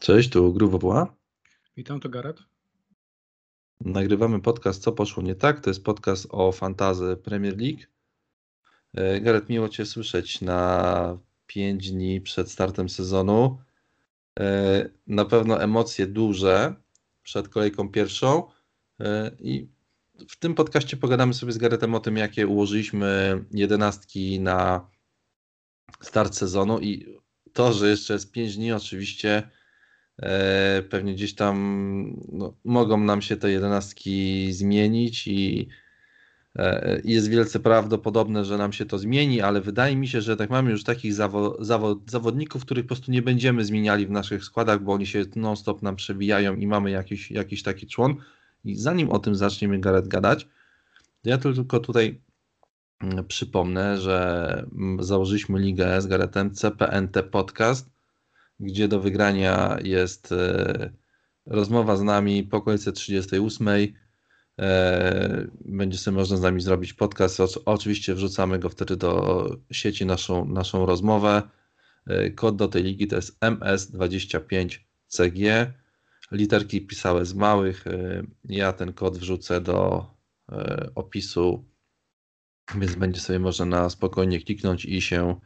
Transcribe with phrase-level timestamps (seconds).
[0.00, 1.06] Cześć, tu Grubo
[1.76, 2.42] Witam, to Gareth.
[3.80, 5.60] Nagrywamy podcast Co poszło nie tak.
[5.60, 7.80] To jest podcast o fantazy Premier League.
[8.94, 13.58] E, Gareth, miło Cię słyszeć na 5 dni przed startem sezonu.
[14.40, 16.74] E, na pewno emocje duże
[17.22, 18.48] przed kolejką pierwszą
[19.00, 19.68] e, i
[20.28, 24.90] w tym podcaście pogadamy sobie z Garethem o tym, jakie ułożyliśmy jedenastki na
[26.00, 27.18] start sezonu i
[27.52, 29.50] to, że jeszcze jest 5 dni oczywiście
[30.90, 31.56] pewnie gdzieś tam
[32.32, 35.68] no, mogą nam się te jedenastki zmienić i
[36.56, 40.50] e, jest wielce prawdopodobne, że nam się to zmieni, ale wydaje mi się, że tak
[40.50, 44.82] mamy już takich zawo zawo zawodników, których po prostu nie będziemy zmieniali w naszych składach,
[44.82, 48.16] bo oni się non-stop nam przebijają i mamy jakiś, jakiś taki człon.
[48.64, 50.48] I zanim o tym zaczniemy Gareth gadać,
[51.24, 52.20] ja tylko tutaj
[53.00, 57.97] mm, przypomnę, że mm, założyliśmy ligę z Garethem CPNT Podcast
[58.60, 60.92] gdzie do wygrania jest e,
[61.46, 63.68] rozmowa z nami po kolejce 38.
[64.58, 67.38] E, będzie sobie można z nami zrobić podcast.
[67.64, 71.42] Oczywiście wrzucamy go wtedy do sieci naszą, naszą rozmowę.
[72.06, 75.66] E, kod do tej ligi to jest MS25CG.
[76.32, 77.84] Literki pisałe z małych.
[78.44, 80.06] Ja ten kod wrzucę do
[80.94, 81.64] opisu,
[82.74, 85.40] więc będzie sobie można na spokojnie kliknąć i się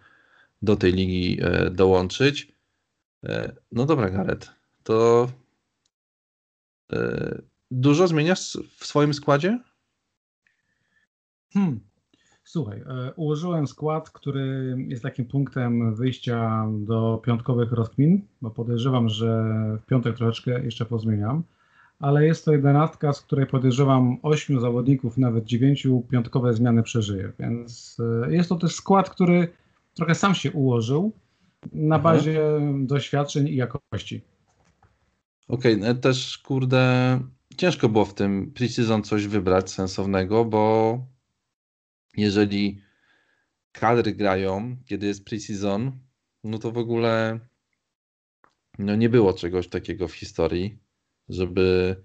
[0.63, 2.52] do tej ligi dołączyć.
[3.25, 4.51] E, no dobra, Gareth,
[4.83, 5.29] to
[6.93, 9.61] e, dużo zmieniasz w swoim składzie?
[11.53, 11.81] Hmm.
[12.45, 19.55] Słuchaj, e, ułożyłem skład, który jest takim punktem wyjścia do piątkowych rozkmin, bo podejrzewam, że
[19.83, 21.43] w piątek troszeczkę jeszcze pozmieniam,
[21.99, 27.97] ale jest to jedenastka, z której podejrzewam ośmiu zawodników, nawet dziewięciu piątkowe zmiany przeżyje, więc
[28.29, 29.49] jest to też skład, który
[29.95, 31.13] trochę sam się ułożył,
[31.73, 32.03] na mhm.
[32.03, 32.87] bazie mhm.
[32.87, 34.23] doświadczeń i jakości.
[35.49, 37.21] Okej, okay, no też kurde,
[37.57, 40.99] ciężko było w tym preseason coś wybrać sensownego, bo
[42.17, 42.83] jeżeli
[43.73, 45.93] kadry grają, kiedy jest preseason,
[46.45, 47.41] no to w ogóle
[48.79, 50.79] no nie było czegoś takiego w historii,
[51.29, 51.97] żeby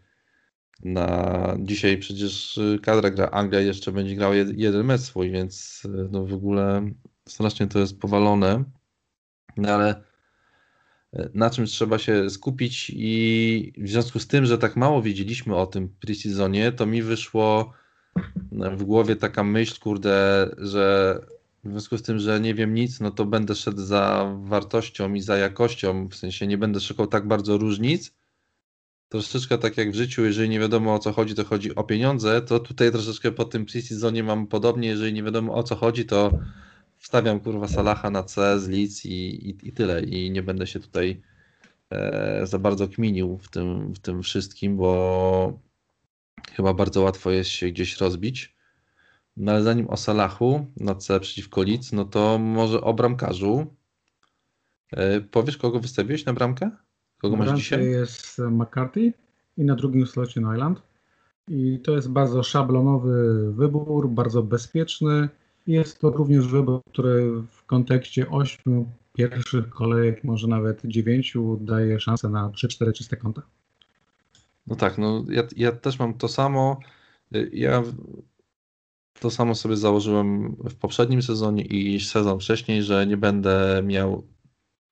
[0.83, 6.33] na dzisiaj przecież kadra gra Anglia jeszcze będzie grał jeden mecz swój, więc no w
[6.33, 6.91] ogóle
[7.27, 8.63] strasznie to jest powalone.
[9.57, 10.03] No ale
[11.13, 15.55] e, na czym trzeba się skupić i w związku z tym, że tak mało wiedzieliśmy
[15.55, 17.73] o tym preseasonie, to mi wyszło
[18.51, 21.19] w głowie taka myśl, kurde, że
[21.63, 25.21] w związku z tym, że nie wiem nic, no to będę szedł za wartością i
[25.21, 28.13] za jakością, w sensie nie będę szukał tak bardzo różnic.
[29.09, 32.41] Troszeczkę tak jak w życiu, jeżeli nie wiadomo o co chodzi, to chodzi o pieniądze,
[32.41, 36.31] to tutaj troszeczkę po tym preseasonie mam podobnie, jeżeli nie wiadomo o co chodzi, to
[36.99, 40.03] wstawiam kurwa Salaha na C z Leeds i, i, i tyle.
[40.03, 41.21] I nie będę się tutaj
[41.89, 45.59] e, za bardzo kminił w tym, w tym wszystkim, bo
[46.55, 48.57] chyba bardzo łatwo jest się gdzieś rozbić.
[49.37, 53.65] No ale zanim o Salachu na C przeciwko Leeds, no to może o bramkarzu.
[54.91, 56.71] E, powiesz, kogo wystawiłeś na bramkę?
[57.21, 57.85] Kogo na masz dzisiaj?
[57.85, 59.13] jest McCarthy
[59.57, 60.81] i na drugim slocie Nyland.
[61.47, 65.29] I to jest bardzo szablonowy wybór, bardzo bezpieczny.
[65.67, 72.29] Jest to również wybór, który w kontekście ośmiu pierwszych kolejek, może nawet dziewięciu, daje szansę
[72.29, 73.41] na 3-4 czyste konta.
[74.67, 76.79] No tak, no ja, ja też mam to samo.
[77.51, 77.83] Ja
[79.19, 84.23] to samo sobie założyłem w poprzednim sezonie i sezon wcześniej, że nie będę miał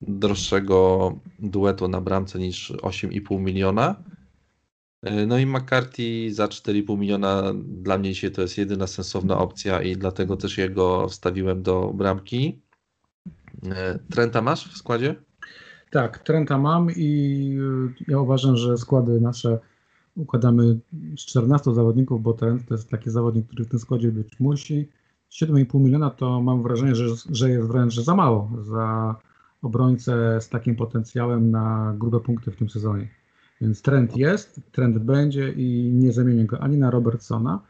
[0.02, 3.96] droższego duetu na bramce niż 8,5 miliona.
[5.06, 9.82] E, no i McCarthy za 4,5 miliona dla mnie dzisiaj to jest jedyna sensowna opcja
[9.82, 12.62] i dlatego też jego wstawiłem do bramki.
[13.70, 15.16] E, Trenta masz w składzie?
[15.92, 17.58] Tak, Trenta mam i
[18.08, 19.60] e, ja uważam, że składy nasze
[20.16, 20.80] układamy
[21.18, 24.90] z 14 zawodników, bo Trent to jest taki zawodnik, który w tym składzie być musi.
[25.32, 29.16] 7,5 miliona to mam wrażenie, że, że jest wręcz za mało za
[29.62, 33.08] obrońcę z takim potencjałem na grube punkty w tym sezonie.
[33.62, 37.62] Więc trend jest, trend będzie i nie zamienię go ani na Robertsona,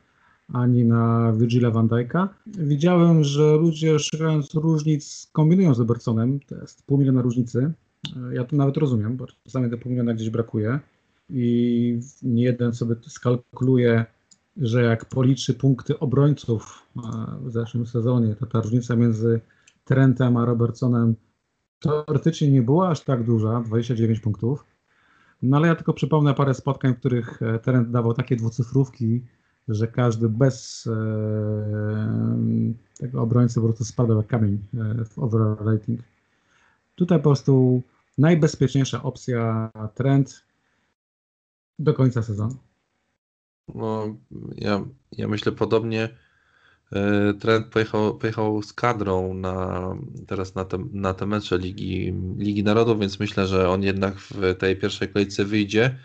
[0.53, 2.27] ani na Virgila van Dijk'a.
[2.47, 7.73] Widziałem, że ludzie szukając różnic kombinują z Robertsonem, to jest pół miliona różnicy.
[8.31, 10.79] Ja to nawet rozumiem, bo czasami te pół miliona gdzieś brakuje
[11.29, 14.05] i nie jeden sobie skalkuluje,
[14.57, 16.83] że jak policzy punkty obrońców
[17.41, 19.41] w zeszłym sezonie, to ta różnica między
[19.85, 21.15] Trentem a Robertsonem
[21.79, 24.65] teoretycznie nie była aż tak duża, 29 punktów,
[25.41, 29.21] no ale ja tylko przypomnę parę spotkań, w których e, teren dawał takie dwucyfrówki,
[29.67, 30.95] że każdy bez e,
[32.97, 35.99] tego obrońcy po prostu spadał jak kamień e, w overall rating.
[36.95, 37.81] Tutaj po prostu
[38.17, 40.45] najbezpieczniejsza opcja trend
[41.79, 42.55] do końca sezonu.
[43.75, 44.15] No,
[44.55, 46.09] ja, ja myślę podobnie.
[46.95, 49.81] E, trend pojechał, pojechał z kadrą na,
[50.27, 54.55] teraz na te, na te mecze Ligi, Ligi Narodów, więc myślę, że on jednak w
[54.59, 55.97] tej pierwszej kolejce wyjdzie.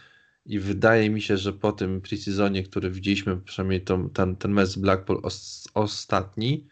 [0.47, 4.69] I wydaje mi się, że po tym preseasonie, który widzieliśmy, przynajmniej to, ten, ten mecz
[4.69, 6.69] z Blackpool os, ostatni,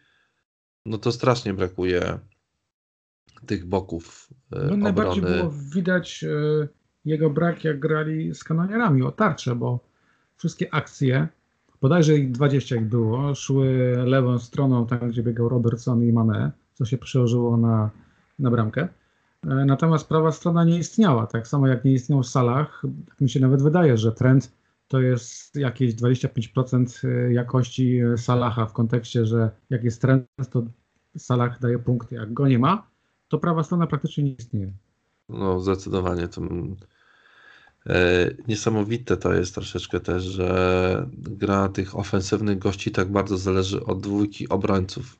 [0.85, 2.19] no to strasznie brakuje
[3.45, 6.67] tych boków e, no, Najbardziej było widać e,
[7.05, 9.79] jego brak, jak grali z kanonierami o tarczę, bo
[10.37, 11.27] wszystkie akcje,
[11.81, 16.85] bodajże ich 20 jak było, szły lewą stroną, tam gdzie biegał Robertson i Mane, co
[16.85, 17.89] się przełożyło na,
[18.39, 18.87] na bramkę.
[19.43, 22.81] E, natomiast prawa strona nie istniała, tak samo jak nie istniał w salach.
[23.07, 24.51] Tak mi się nawet wydaje, że trend
[24.87, 30.63] to jest jakieś 25% jakości Salaha w kontekście, że jak jest trend, to
[31.17, 32.87] Salah daje punkty, jak go nie ma,
[33.27, 34.71] to prawa strona praktycznie nie istnieje.
[35.29, 36.27] No, zdecydowanie.
[36.27, 36.47] To, e,
[38.47, 44.49] niesamowite to jest troszeczkę też, że gra tych ofensywnych gości tak bardzo zależy od dwójki
[44.49, 45.19] obrońców.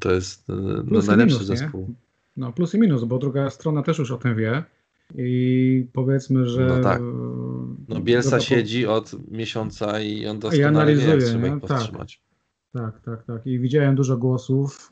[0.00, 0.52] To jest e,
[0.86, 1.80] no, najlepszy minus, zespół.
[1.88, 1.94] Nie?
[2.36, 4.64] No, plus i minus, bo druga strona też już o tym wie.
[5.14, 6.66] I powiedzmy, że.
[6.66, 7.02] No tak.
[7.88, 11.60] No Bielsa siedzi od miesiąca i on doskonale wie, jak ich tak.
[11.60, 12.16] powstrzymać.
[12.16, 12.24] Tak.
[12.74, 13.46] Tak, tak, tak.
[13.46, 14.90] I widziałem dużo głosów,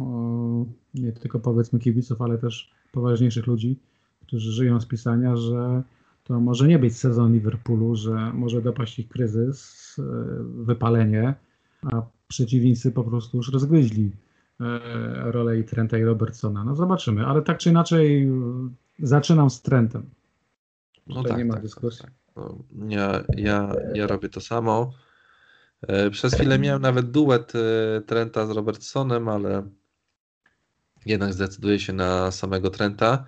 [0.94, 3.78] nie tylko powiedzmy kibiców, ale też poważniejszych ludzi,
[4.26, 5.82] którzy żyją z pisania, że
[6.24, 10.02] to może nie być sezon Liverpoolu, że może dopaść ich kryzys, e,
[10.64, 11.34] wypalenie,
[11.82, 14.10] a przeciwnicy po prostu już rozgryźli
[14.60, 14.80] e,
[15.32, 16.64] rolę i Trenta i Robertsona.
[16.64, 18.30] No zobaczymy, ale tak czy inaczej e,
[18.98, 20.10] zaczynam z Trentem.
[21.06, 22.00] No tak, nie ma tak, dyskusji.
[22.02, 22.34] Tak, tak.
[22.36, 22.58] No,
[22.88, 24.92] ja, ja, ja robię to samo.
[26.10, 27.52] Przez chwilę miałem nawet duet
[28.06, 29.62] Trenta z Robertsonem, ale
[31.06, 33.24] jednak zdecyduję się na samego Trenta.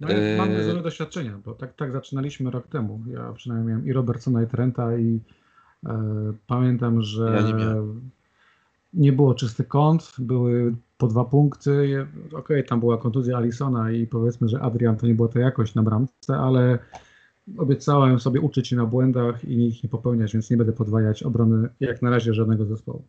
[0.00, 3.04] No, ja mamy zero doświadczenia, bo tak, tak zaczynaliśmy rok temu.
[3.10, 5.20] Ja przynajmniej miałem i Robertsona, i Trenta i
[5.86, 7.74] e, pamiętam, że ja nie,
[8.94, 12.06] nie, było czysty kąt, były po dwa punkty.
[12.26, 15.74] Okej, okay, tam była kontuzja Alisona i powiedzmy, że Adrian to nie była ta jakość
[15.74, 16.78] na bramce, ale
[17.58, 21.68] obiecałem sobie uczyć się na błędach i ich nie popełniać, więc nie będę podwajać obrony
[21.80, 23.04] jak na razie żadnego zespołu.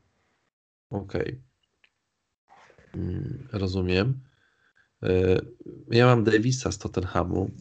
[0.90, 1.22] Okej.
[1.22, 3.02] Okay.
[3.04, 4.14] Mm, rozumiem.
[5.04, 5.42] E,
[5.92, 7.52] ja mam Davisa z Tottenhamu.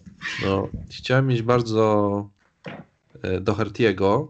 [0.44, 2.30] No, chciałem mieć bardzo
[3.22, 4.28] e, Doherty'ego,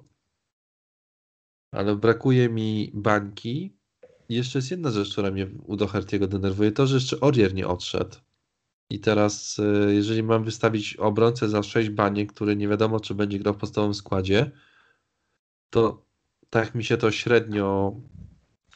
[1.73, 3.77] ale brakuje mi bańki.
[4.29, 8.17] Jeszcze jest jedna rzecz, która mnie u Doherty'ego denerwuje, to, że jeszcze Orier nie odszedł.
[8.91, 13.39] I teraz, e, jeżeli mam wystawić obrońcę za 6 baniek, który nie wiadomo, czy będzie
[13.39, 14.51] grał w podstawowym składzie,
[15.71, 16.07] to
[16.51, 17.97] tak mi się to średnio,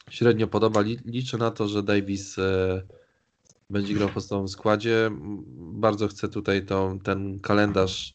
[0.09, 0.81] średnio podoba.
[1.05, 2.37] Liczę na to, że Davis
[3.71, 5.09] będzie grał w podstawowym składzie.
[5.57, 8.13] Bardzo chcę tutaj tą, ten kalendarz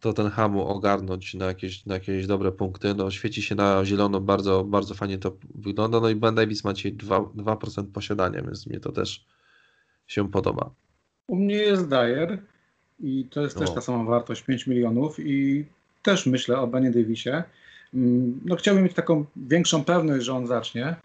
[0.00, 2.94] Tottenhamu ogarnąć na jakieś, na jakieś dobre punkty.
[2.94, 6.00] No, świeci się na zielono, bardzo, bardzo fajnie to wygląda.
[6.00, 7.56] No i Ben Davis ma dzisiaj 2%, 2
[7.92, 9.26] posiadania, więc mnie to też
[10.06, 10.70] się podoba.
[11.26, 12.38] U mnie jest Dyer
[13.00, 15.64] i to jest też ta sama wartość 5 milionów i
[16.02, 17.42] też myślę o Benie Davisie.
[17.94, 20.96] Mm, no chciałbym mieć taką większą pewność, że on zacznie.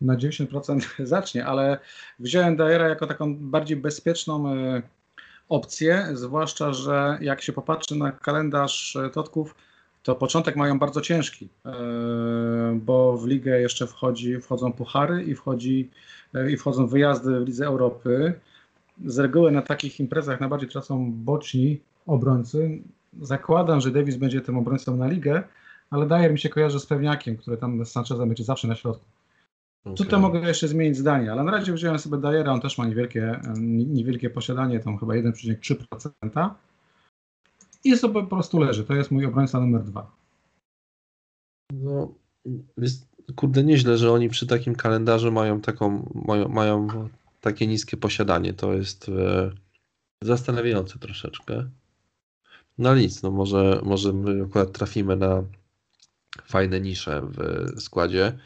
[0.00, 1.78] Na 90% zacznie, ale
[2.18, 4.82] wziąłem Dyera jako taką bardziej bezpieczną e,
[5.48, 9.54] opcję, zwłaszcza, że jak się popatrzy na kalendarz e, Totków,
[10.02, 11.72] to początek mają bardzo ciężki, e,
[12.82, 15.90] bo w ligę jeszcze wchodzi, wchodzą puchary i, wchodzi,
[16.50, 18.40] i wchodzą wyjazdy w Lidze Europy
[19.04, 22.82] z reguły na takich imprezach najbardziej tracą boczni obrońcy.
[23.20, 25.42] Zakładam, że Davis będzie tym obrońcą na ligę,
[25.90, 29.04] ale Dyer mi się kojarzy z pewniakiem, który tam z Sanchezem będzie zawsze na środku.
[29.84, 29.96] Okay.
[29.96, 33.40] Tutaj mogę jeszcze zmienić zdanie, ale na razie wziąłem sobie Dyera, on też ma niewielkie,
[33.58, 36.50] niewielkie posiadanie, tam chyba 1,3%.
[37.84, 38.84] I sobie po prostu leży.
[38.84, 40.10] To jest mój obrońca numer dwa.
[41.72, 42.14] No,
[42.76, 46.88] jest, kurde, nieźle, że oni przy takim kalendarzu mają taką, mają, mają
[47.40, 48.52] takie niskie posiadanie.
[48.52, 49.50] To jest e,
[50.22, 51.70] zastanawiające troszeczkę.
[52.78, 55.42] No nic, no może, może my akurat trafimy na
[56.44, 58.38] fajne nisze w składzie.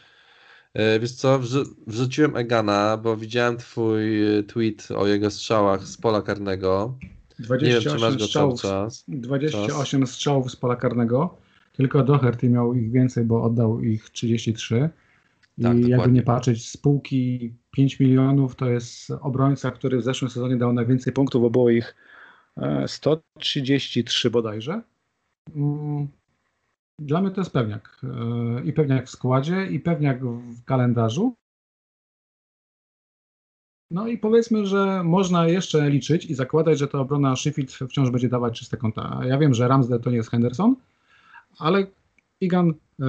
[0.74, 1.40] E, wiesz co,
[1.86, 6.98] wrzuciłem Egana, bo widziałem twój tweet o jego strzałach z pola karnego.
[7.38, 9.04] 28 Nie wiem, strzałów, czas.
[9.08, 10.10] 28 czas.
[10.10, 11.36] strzałów z pola karnego.
[11.72, 14.90] Tylko Doherty miał ich więcej, bo oddał ich 33.
[15.62, 20.56] Tak, I jakby nie patrzeć, spółki 5 milionów to jest obrońca, który w zeszłym sezonie
[20.56, 21.94] dał najwięcej punktów, bo było ich
[22.86, 24.82] 133 e, bodajże.
[26.98, 28.00] Dla mnie to jest pewniak.
[28.02, 31.34] E, I pewniak w składzie, i pewniak w kalendarzu.
[33.90, 38.28] No i powiedzmy, że można jeszcze liczyć i zakładać, że ta obrona Sheffield wciąż będzie
[38.28, 39.20] dawać czyste konta.
[39.24, 40.76] Ja wiem, że Ramsdale to nie jest Henderson,
[41.58, 41.86] ale
[42.40, 43.04] Igan e,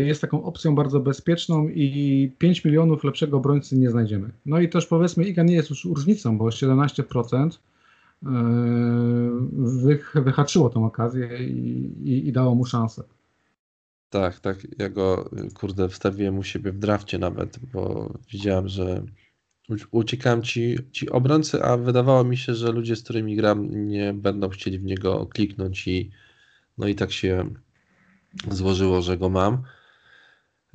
[0.00, 4.30] jest taką opcją bardzo bezpieczną i 5 milionów lepszego obrońcy nie znajdziemy.
[4.46, 7.50] No i też powiedzmy, Igan nie jest już różnicą, bo 17%
[10.16, 13.02] e, wyhaczyło tą okazję i, i, i dało mu szansę.
[14.14, 14.58] Tak, tak.
[14.78, 19.02] Ja go, kurde, wstawiłem u siebie w drafcie nawet, bo widziałem, że
[19.90, 24.48] uciekałem ci, ci obrońcy, a wydawało mi się, że ludzie, z którymi gram, nie będą
[24.48, 26.10] chcieli w niego kliknąć i
[26.78, 27.50] no i tak się
[28.50, 29.62] złożyło, że go mam.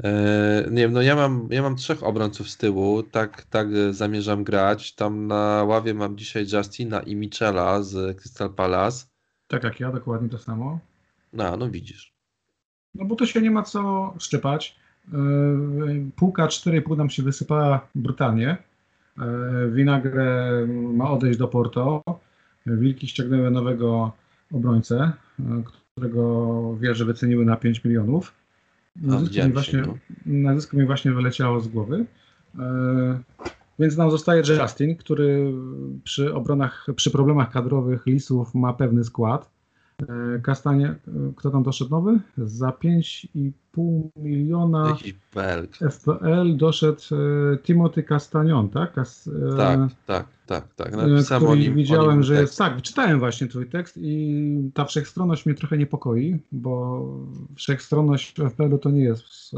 [0.03, 4.43] E, nie wiem, no ja mam, ja mam trzech obrońców z tyłu, tak, tak zamierzam
[4.43, 4.95] grać.
[4.95, 9.05] Tam na ławie mam dzisiaj Justina i Michela z Crystal Palace.
[9.47, 10.79] Tak jak ja, dokładnie to samo.
[11.33, 12.18] No, no widzisz.
[12.95, 14.75] No bo to się nie ma co szczypać.
[15.13, 15.17] E,
[16.15, 18.57] półka 4,5 nam się wysypała brutalnie.
[19.17, 20.51] E, Winagre
[20.93, 22.03] ma odejść do Porto.
[22.65, 24.11] Wilki ściągnęły nowego
[24.53, 25.11] obrońcę,
[25.93, 28.33] którego wieże wyceniły na 5 milionów.
[28.95, 29.83] Nazwisko mi, właśnie,
[30.25, 32.05] nazwisko mi właśnie wyleciało z głowy.
[32.59, 33.19] E,
[33.79, 35.53] więc nam zostaje Justin, który
[36.03, 39.49] przy obronach, przy problemach kadrowych Lisów ma pewny skład.
[40.01, 40.97] E, Kastanie, e,
[41.35, 42.19] kto tam doszedł nowy?
[42.37, 44.97] Za 5,5 miliona
[45.91, 48.93] FPL doszedł e, Timothy Castagnon, tak?
[48.93, 50.95] Kas, tak, tak, tak, tak.
[50.95, 52.57] Napisałem o nim, widziałem, nim że jest.
[52.57, 57.05] Tak, czytałem właśnie twój tekst i ta wszechstronność mnie trochę niepokoi, bo
[57.55, 59.51] wszechstronność FPL-u to nie jest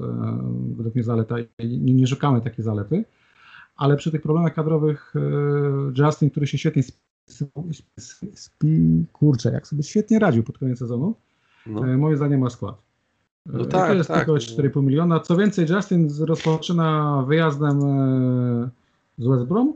[0.75, 1.35] według mnie zaleta.
[1.59, 3.05] Nie, nie szukamy takiej zalety.
[3.75, 5.13] Ale przy tych problemach kadrowych
[5.97, 6.83] Justin, który się świetnie
[8.33, 11.15] Spi, kurczę, jak sobie świetnie radził pod koniec sezonu.
[11.65, 11.87] No.
[11.87, 12.83] E, moim zdaniem ma skład.
[13.49, 14.17] E, no tak, to jest tak.
[14.17, 15.19] tylko 4,5 miliona.
[15.19, 18.69] Co więcej, Justin rozpoczyna wyjazdem e,
[19.17, 19.73] z West Brom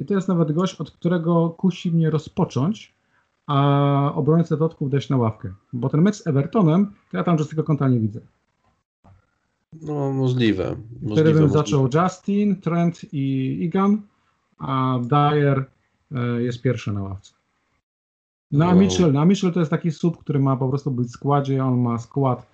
[0.00, 2.94] i to jest nawet gość, od którego kusi mnie rozpocząć,
[3.46, 5.52] a obrońcę Dotków dać na ławkę.
[5.72, 8.20] Bo ten mecz z Evertonem, to ja tam czystego konta nie widzę.
[9.82, 10.76] No możliwe.
[11.02, 14.02] możliwe Wtedy bym zaczął Justin, Trent i Igan,
[14.58, 15.64] a Dyer
[16.38, 17.32] jest pierwszy na ławce.
[18.52, 21.10] No a Mitchell, no, Mitchell to jest taki sub, który ma po prostu być w
[21.10, 22.46] składzie, on ma skład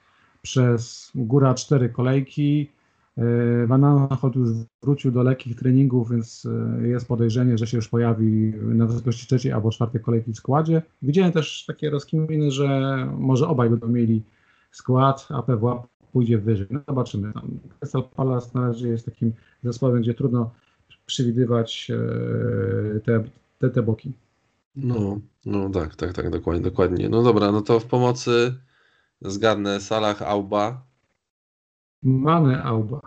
[0.42, 2.70] przez góra cztery kolejki.
[3.18, 4.50] E, Van Aanholt już
[4.82, 6.46] wrócił do lekkich treningów, więc
[6.82, 10.82] e, jest podejrzenie, że się już pojawi na wysokości trzeciej albo czwartej kolejki w składzie.
[11.02, 14.22] Widziałem też takie rozkminy, że może obaj będą mieli
[14.70, 15.82] skład, a PWA
[16.12, 16.66] pójdzie wyżej.
[16.70, 17.32] No zobaczymy.
[17.80, 19.32] Crystal Palace na razie jest takim
[19.62, 20.50] zespołem, gdzie trudno
[21.06, 21.90] przewidywać
[23.04, 23.24] te
[23.64, 24.12] te, te boki.
[24.76, 27.08] No, no tak, tak, tak, dokładnie, dokładnie.
[27.08, 28.54] No dobra, no to w pomocy
[29.22, 30.82] zgadnę Salah Auba.
[32.02, 33.00] Manę Auba.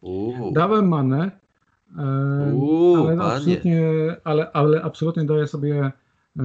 [0.00, 0.52] Uuu.
[0.52, 1.30] Dałem Manę,
[1.98, 2.02] e,
[2.98, 3.82] ale, absolutnie,
[4.24, 5.92] ale, ale absolutnie daję sobie
[6.38, 6.42] e,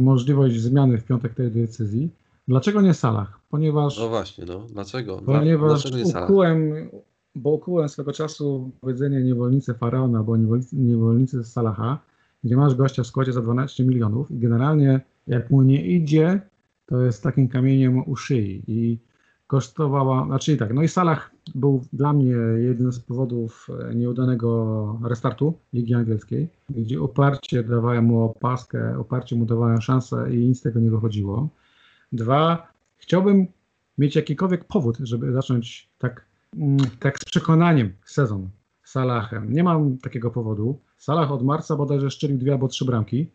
[0.00, 2.10] możliwość zmiany w piątek tej decyzji.
[2.48, 3.40] Dlaczego nie Salah?
[3.50, 3.98] Ponieważ.
[3.98, 4.66] No właśnie, no.
[4.72, 5.22] Dlaczego?
[5.26, 6.88] Ponieważ Dlaczego nie ukułem,
[7.34, 11.98] bo ukułem swego czasu powiedzenie niewolnicy Faraona albo niewolnicy, niewolnicy Salaha,
[12.44, 16.40] gdzie masz gościa w składzie za 12 milionów i generalnie jak mu nie idzie,
[16.86, 18.98] to jest takim kamieniem u szyi i
[19.46, 25.54] kosztowała, znaczy tak, no i Salah był dla mnie jednym z powodów e, nieudanego restartu
[25.72, 30.80] Ligi Angielskiej, gdzie uparcie dawałem mu opaskę, oparcie mu dawałem szansę i nic z tego
[30.80, 31.48] nie wychodziło.
[32.12, 33.46] Dwa, chciałbym
[33.98, 36.31] mieć jakikolwiek powód, żeby zacząć tak
[36.98, 38.50] tak z przekonaniem sezon
[38.84, 39.52] Salahem.
[39.52, 40.80] Nie mam takiego powodu.
[40.98, 43.26] Salah od marca bodajże szczelił dwie albo trzy bramki.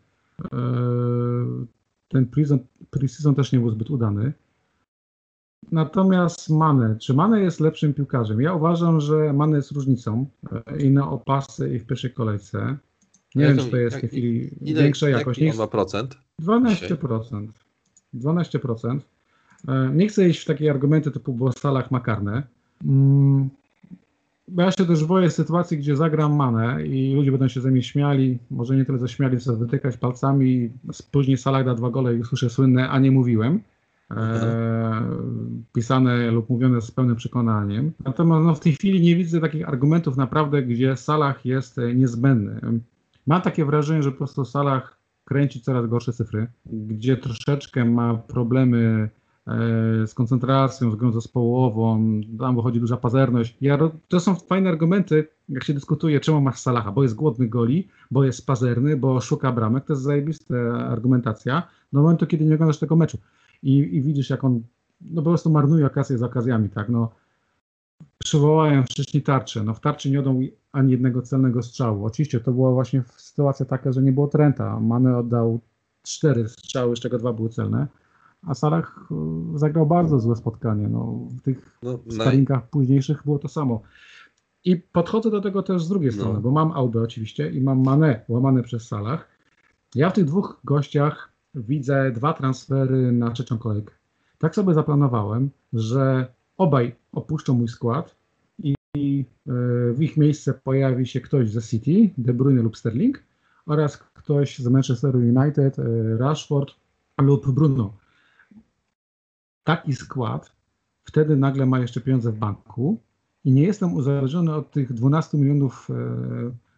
[0.52, 1.66] Eee,
[2.08, 2.26] ten
[2.90, 4.32] preseason też nie był zbyt udany.
[5.72, 8.40] Natomiast Mane, czy Mane jest lepszym piłkarzem?
[8.40, 10.26] Ja uważam, że Mane jest różnicą
[10.66, 12.76] e, i na opasy i w pierwszej kolejce.
[13.34, 15.40] Nie wiem, czy to jest w tej chwili ile, większa jakość.
[15.40, 16.06] Jaki 2%?
[16.42, 17.48] 12%.
[18.14, 19.00] 12%.
[19.94, 22.42] Nie chcę iść w takie argumenty typu, bo Salah ma karne.
[22.84, 23.48] Mm,
[24.56, 28.38] ja się też boję sytuacji, gdzie zagram manę i ludzie będą się ze mnie śmiali,
[28.50, 30.70] może nie tyle zaśmiali, co wytykać palcami.
[31.10, 33.60] Później Salah da dwa gole i usłyszę słynne, a nie mówiłem.
[34.10, 35.02] E,
[35.74, 37.92] pisane lub mówione z pełnym przekonaniem.
[38.04, 42.80] Natomiast no, w tej chwili nie widzę takich argumentów naprawdę, gdzie Salah jest niezbędny.
[43.26, 49.08] Mam takie wrażenie, że po prostu Salah kręci coraz gorsze cyfry, gdzie troszeczkę ma problemy
[49.08, 49.27] E,
[50.06, 53.56] z koncentracją, z grą zespołową, tam wychodzi duża pazerność.
[53.60, 53.78] Ja,
[54.08, 58.24] to są fajne argumenty, jak się dyskutuje, czemu masz Salaha, bo jest głodny goli, bo
[58.24, 60.54] jest pazerny, bo szuka bramek, to jest zajebista
[60.88, 61.62] argumentacja
[61.92, 63.18] do momentu, kiedy nie oglądasz tego meczu
[63.62, 64.62] i, i widzisz, jak on
[65.00, 67.10] no po prostu marnuje okazję z okazjami, tak, no
[68.18, 69.62] przywołałem wcześniej tarczę.
[69.62, 70.40] No w tarczy nie oddał
[70.72, 72.04] ani jednego celnego strzału.
[72.04, 74.80] Oczywiście to była właśnie sytuacja taka, że nie było Trenta.
[74.80, 75.60] Mane oddał
[76.02, 77.86] cztery strzały, z czego dwa były celne.
[78.46, 80.88] A Salah e, zagrał bardzo złe spotkanie.
[80.88, 83.82] No, w tych no, sparingach późniejszych było to samo.
[84.64, 86.40] I podchodzę do tego też z drugiej strony, no.
[86.40, 89.28] bo mam Aubę oczywiście i mam Mane łamane przez Salah.
[89.94, 93.94] Ja w tych dwóch gościach widzę dwa transfery na trzecią kolejkę.
[94.38, 96.26] Tak sobie zaplanowałem, że
[96.56, 98.16] obaj opuszczą mój skład
[98.94, 99.52] i e,
[99.92, 103.22] w ich miejsce pojawi się ktoś ze City, De Bruyne lub Sterling
[103.66, 105.82] oraz ktoś z Manchesteru United, e,
[106.16, 106.74] Rashford
[107.20, 107.97] lub Bruno.
[109.68, 110.52] Taki skład
[111.04, 113.00] wtedy nagle ma jeszcze pieniądze w banku
[113.44, 115.94] i nie jestem uzależniony od tych 12 milionów e,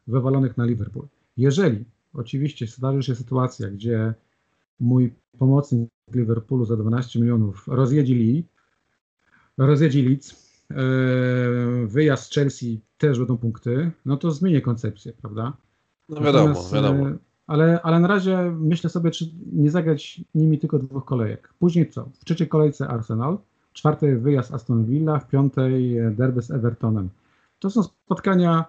[0.07, 1.07] wywalonych na Liverpool.
[1.37, 4.15] Jeżeli oczywiście zdarzy się sytuacja, gdzie
[4.81, 8.45] mój pomocnik Liverpoolu za 12 milionów rozjedzie Lee,
[9.59, 10.33] rozjedzie Leeds,
[10.71, 10.75] e,
[11.87, 15.57] wyjazd Chelsea też będą punkty, no to zmienię koncepcję, prawda?
[16.09, 17.11] No wiadomo, Natomiast, wiadomo.
[17.51, 21.55] Ale, ale na razie myślę sobie, czy nie zagrać nimi tylko dwóch kolejek.
[21.59, 22.05] Później co?
[22.05, 23.39] W trzeciej kolejce Arsenal,
[23.71, 27.09] w czwartej wyjazd Aston Villa, w piątej derby z Evertonem.
[27.59, 28.65] To są spotkania,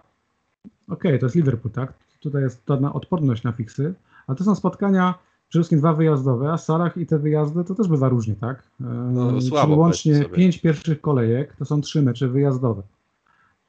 [0.65, 1.93] okej, okay, to jest Liverpool, tak?
[2.19, 3.93] Tutaj jest ta odporność na fiksy,
[4.27, 5.13] ale to są spotkania
[5.49, 8.63] przede wszystkim dwa wyjazdowe, a w salach i te wyjazdy to też bywa różnie, tak?
[8.79, 12.81] No, słabo Czyli łącznie pięć pierwszych kolejek to są trzy mecze wyjazdowe.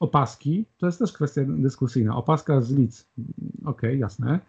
[0.00, 2.16] Opaski to jest też kwestia dyskusyjna.
[2.16, 3.06] Opaska z Leeds,
[3.60, 4.40] okej, okay, jasne.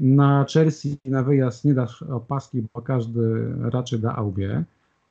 [0.00, 4.64] Na Chelsea na wyjazd nie dasz opaski, bo każdy raczej da Aubie.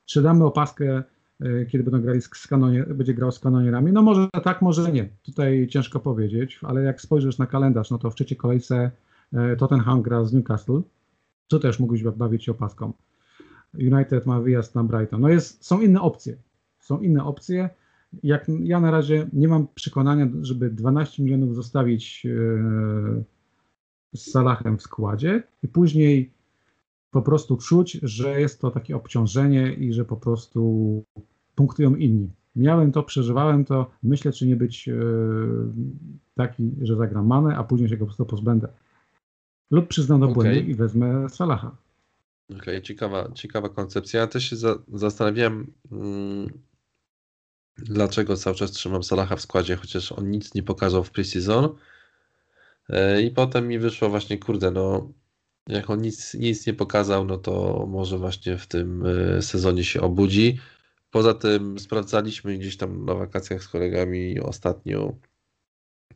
[0.06, 1.02] Czy damy opaskę,
[1.40, 2.30] e, kiedy będą grali z
[2.94, 3.92] będzie grał z kanonierami?
[3.92, 5.08] No może tak, może nie.
[5.22, 8.90] Tutaj ciężko powiedzieć, ale jak spojrzysz na kalendarz, no to w trzeciej kolejce
[9.32, 10.80] e, Tottenham gra z Newcastle,
[11.48, 12.92] tu też mógłbyś bawić się opaską.
[13.74, 15.20] United ma wyjazd na Brighton.
[15.20, 16.36] No jest, są inne opcje.
[16.80, 17.70] Są inne opcje.
[18.22, 23.24] Jak ja na razie nie mam przekonania, żeby 12 milionów zostawić yy,
[24.14, 26.32] z Salahem w składzie i później
[27.10, 31.04] po prostu czuć, że jest to takie obciążenie i że po prostu
[31.54, 32.30] punktują inni.
[32.56, 33.90] Miałem to, przeżywałem to.
[34.02, 35.68] Myślę, czy nie być yy,
[36.34, 38.68] taki, że zagram manę, a później się go po prostu pozbędę.
[39.70, 40.34] Lub przyznam do okay.
[40.34, 41.76] błędu i wezmę Salaha.
[42.50, 44.20] Okej, okay, ciekawa, ciekawa koncepcja.
[44.20, 46.48] Ja też się za, zastanawiałem, mm,
[47.76, 51.64] dlaczego cały czas trzymam Salaha w składzie, chociaż on nic nie pokazał w preseason.
[51.64, 51.68] E,
[53.22, 55.12] I potem mi wyszło właśnie, kurde, no
[55.68, 60.00] jak on nic, nic nie pokazał, no to może właśnie w tym e, sezonie się
[60.00, 60.58] obudzi.
[61.10, 65.16] Poza tym sprawdzaliśmy gdzieś tam na wakacjach z kolegami ostatnio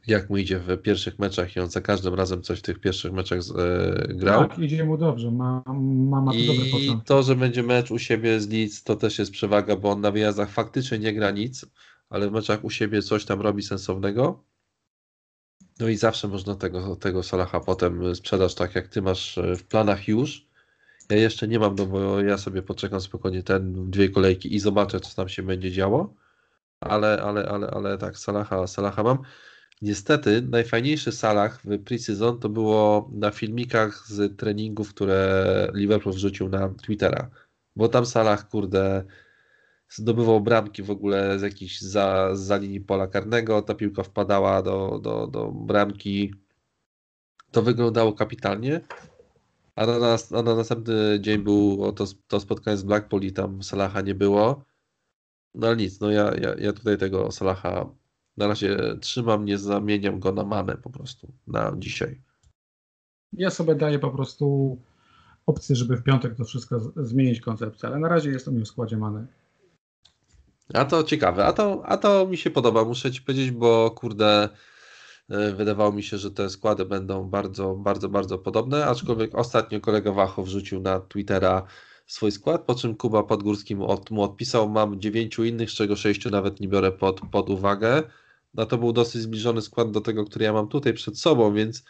[0.07, 3.13] jak mu idzie w pierwszych meczach i on za każdym razem coś w tych pierwszych
[3.13, 4.49] meczach e, grał.
[4.49, 5.63] Tak, idzie mu dobrze, ma,
[6.11, 7.07] ma, ma I dobre początki.
[7.07, 10.11] to, że będzie mecz u siebie z Leeds, to też jest przewaga, bo on na
[10.11, 11.67] wyjazdach faktycznie nie gra nic,
[12.11, 14.45] ale w meczach u siebie coś tam robi sensownego.
[15.83, 19.65] No i zawsze można tego, tego Salaha potem sprzedać tak, jak ty masz e, w
[19.65, 20.47] planach już.
[21.11, 25.01] Ja jeszcze nie mam, no bo ja sobie poczekam spokojnie ten dwie kolejki i zobaczę,
[25.01, 26.15] co tam się będzie działo.
[26.81, 29.19] Ale, ale, ale, ale tak, Salaha, Salaha mam.
[29.83, 36.69] Niestety najfajniejszy salach w pre-season to było na filmikach z treningów, które Liverpool wrzucił na
[36.69, 37.31] Twittera.
[37.77, 39.05] Bo tam Salah, kurde,
[39.95, 45.01] zdobywał bramki w ogóle z jakiejś za, za linii pola karnego, ta piłka wpadała do,
[45.03, 46.35] do, do bramki.
[47.51, 48.81] To wyglądało kapitalnie.
[49.77, 54.01] A na, a na następny dzień było to, to spotkanie z Blackpool i tam Salaha
[54.01, 54.65] nie było.
[55.55, 57.91] No ale nic, no ja, ja, ja tutaj tego Salaha
[58.37, 62.23] na razie trzymam, nie zamieniam go na manę po prostu na dzisiaj.
[63.33, 64.79] Ja sobie daję po prostu
[65.47, 68.97] opcję, żeby w piątek to wszystko zmienić koncepcję, ale na razie jestem już w składzie
[68.97, 69.27] many.
[70.75, 74.49] A to ciekawe, a to, a to mi się podoba, muszę ci powiedzieć, bo kurde,
[75.31, 80.13] e, wydawało mi się, że te składy będą bardzo, bardzo, bardzo podobne, aczkolwiek ostatnio kolega
[80.13, 81.67] Wacho wrzucił na Twittera
[82.07, 85.97] swój skład, po czym Kuba Podgórski mu, od, mu odpisał, mam dziewięciu innych, z czego
[85.97, 88.03] sześciu nawet nie biorę pod, pod uwagę
[88.55, 91.85] no to był dosyć zbliżony skład do tego, który ja mam tutaj przed sobą, więc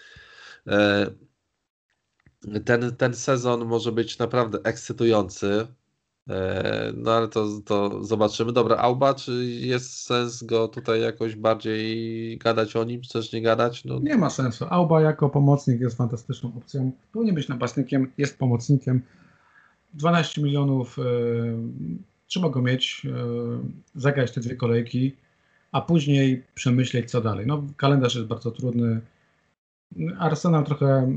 [0.66, 1.10] e,
[2.64, 5.66] ten, ten sezon może być naprawdę ekscytujący.
[6.28, 8.52] E, no ale to, to zobaczymy.
[8.52, 13.84] Dobra, Auba, czy jest sens go tutaj jakoś bardziej gadać o nim, też nie gadać?
[13.84, 13.98] No.
[13.98, 14.66] Nie ma sensu.
[14.70, 16.92] Auba jako pomocnik jest fantastyczną opcją.
[17.12, 19.02] Powinien być napastnikiem, jest pomocnikiem.
[19.94, 21.02] 12 milionów, e,
[22.26, 23.10] trzeba go mieć, e,
[23.94, 25.12] zagrać te dwie kolejki
[25.72, 27.46] a później przemyśleć, co dalej.
[27.46, 29.00] No, kalendarz jest bardzo trudny.
[30.18, 31.16] Arsenal trochę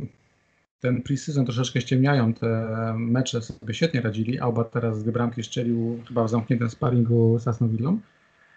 [0.80, 4.40] ten preseason troszeczkę ściemniają, te mecze sobie świetnie radzili.
[4.40, 8.00] Auba teraz dwie bramki strzelił chyba w zamkniętym sparingu z Aston Villą.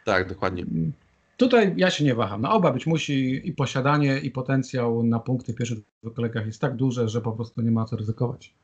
[0.04, 0.64] Tak, dokładnie.
[1.37, 2.40] Tutaj ja się nie waham.
[2.40, 5.78] Na oba być musi i posiadanie, i potencjał na punkty w pierwszych
[6.14, 8.54] kolejkach jest tak duże, że po prostu nie ma co ryzykować.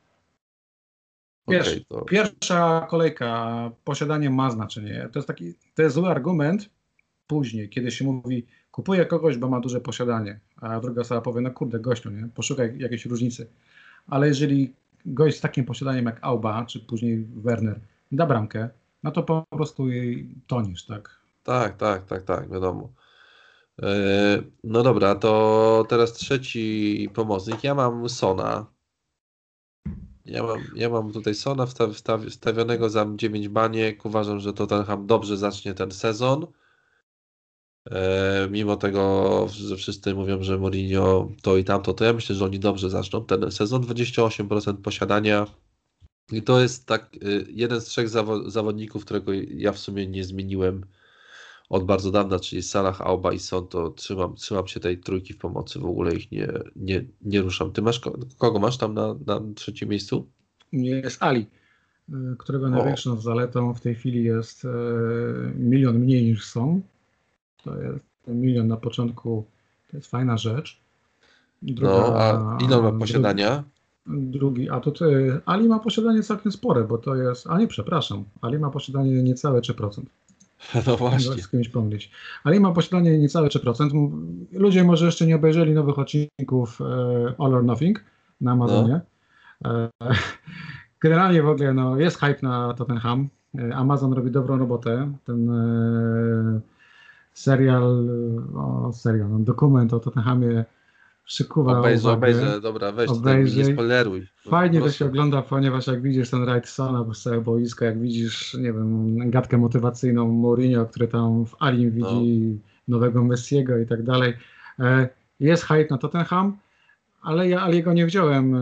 [1.47, 2.01] Wiesz, okay, to...
[2.01, 5.09] Pierwsza kolejka, posiadanie ma znaczenie.
[5.11, 6.69] To jest taki, to jest zły argument
[7.27, 11.51] później, kiedy się mówi, kupuję kogoś, bo ma duże posiadanie, a druga osoba powie, no
[11.51, 12.29] kurde, gościu, nie?
[12.35, 13.47] poszukaj jakiejś różnicy.
[14.07, 14.73] Ale jeżeli
[15.05, 17.79] gość z takim posiadaniem jak Auba, czy później Werner
[18.11, 18.69] da bramkę,
[19.03, 21.19] no to po prostu jej tonisz, tak?
[21.43, 22.89] Tak, tak, tak, tak, wiadomo.
[23.81, 27.63] E, no dobra, to teraz trzeci pomocnik.
[27.63, 28.65] Ja mam Sona.
[30.25, 34.05] Ja mam, ja mam tutaj Sona wstaw, wstaw, wstawionego za 9 baniek.
[34.05, 36.47] Uważam, że Tottenham dobrze zacznie ten sezon.
[37.91, 42.45] E, mimo tego, że wszyscy mówią, że Mourinho to i tamto, to ja myślę, że
[42.45, 43.81] oni dobrze zaczną ten sezon.
[43.81, 45.47] 28% posiadania.
[46.31, 50.23] I to jest tak y, jeden z trzech zawo zawodników, którego ja w sumie nie
[50.23, 50.85] zmieniłem
[51.69, 55.37] od bardzo dawna, czyli Salah, Auba i Son, to trzymam, trzymam się tej trójki w
[55.37, 57.71] pomocy, w ogóle ich nie, nie, nie ruszam.
[57.71, 58.01] Ty masz,
[58.37, 60.27] kogo masz tam na, na trzecim miejscu?
[60.71, 61.45] Jest Ali,
[62.09, 63.21] y, którego największą o.
[63.21, 64.67] zaletą w tej chwili jest y,
[65.55, 66.81] milion mniej niż Son.
[67.65, 69.45] To jest milion na początku,
[69.91, 70.79] to jest fajna rzecz.
[71.61, 73.63] Druga, no, a ile ma posiadania?
[74.07, 78.23] Drugi, a to ty, Ali ma posiadanie całkiem spore, bo to jest, a nie, przepraszam,
[78.41, 80.01] Ali ma posiadanie niecałe 3%.
[80.87, 81.41] No właśnie.
[81.41, 82.11] Z kimś pomylić.
[82.43, 84.09] Ale ma posiadanie niecałe 3%.
[84.51, 86.85] Ludzie może jeszcze nie obejrzeli nowych odcinków e,
[87.37, 88.03] All or Nothing
[88.41, 89.01] na Amazonie.
[89.61, 89.71] No.
[91.01, 93.27] Generalnie w ogóle no, jest hype na Tottenham.
[93.59, 95.11] E, Amazon robi dobrą robotę.
[95.25, 95.49] Ten
[97.35, 98.09] serial,
[98.55, 100.65] o, serial, no, dokument o Tottenhamie
[101.25, 102.17] przykuwa obejrzę, uwagę.
[102.17, 103.63] Obejrzę, dobra, weź, obejrzyj.
[103.63, 104.27] nie spoileruj.
[104.37, 108.73] Fajnie to się ogląda, ponieważ jak widzisz ten Wrightsona z całego boiska, jak widzisz, nie
[108.73, 112.97] wiem, gadkę motywacyjną Mourinho, który tam w Alim widzi no.
[112.97, 114.33] nowego Messiego i tak dalej.
[114.79, 116.57] E, jest hype na Tottenham,
[117.21, 118.59] ale ja Aliego nie wziąłem e,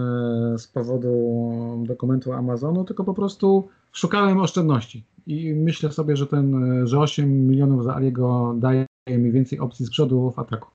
[0.59, 6.87] z powodu dokumentu Amazonu, tylko po prostu szukałem oszczędności i myślę sobie, że ten, e,
[6.87, 10.67] że 8 milionów za Aliego daje mi więcej opcji z przodu w ataku.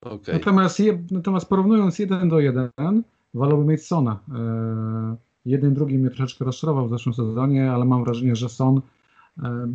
[0.00, 0.34] Okay.
[0.34, 2.70] Natomiast, je, natomiast porównując jeden do jeden,
[3.34, 4.18] wolałbym mieć Sona.
[4.34, 8.80] E, jeden drugi mnie troszeczkę rozczarował w zeszłym sezonie, ale mam wrażenie, że Son.
[9.42, 9.66] E,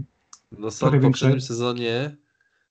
[0.60, 2.16] no Son w poprzednim sezonie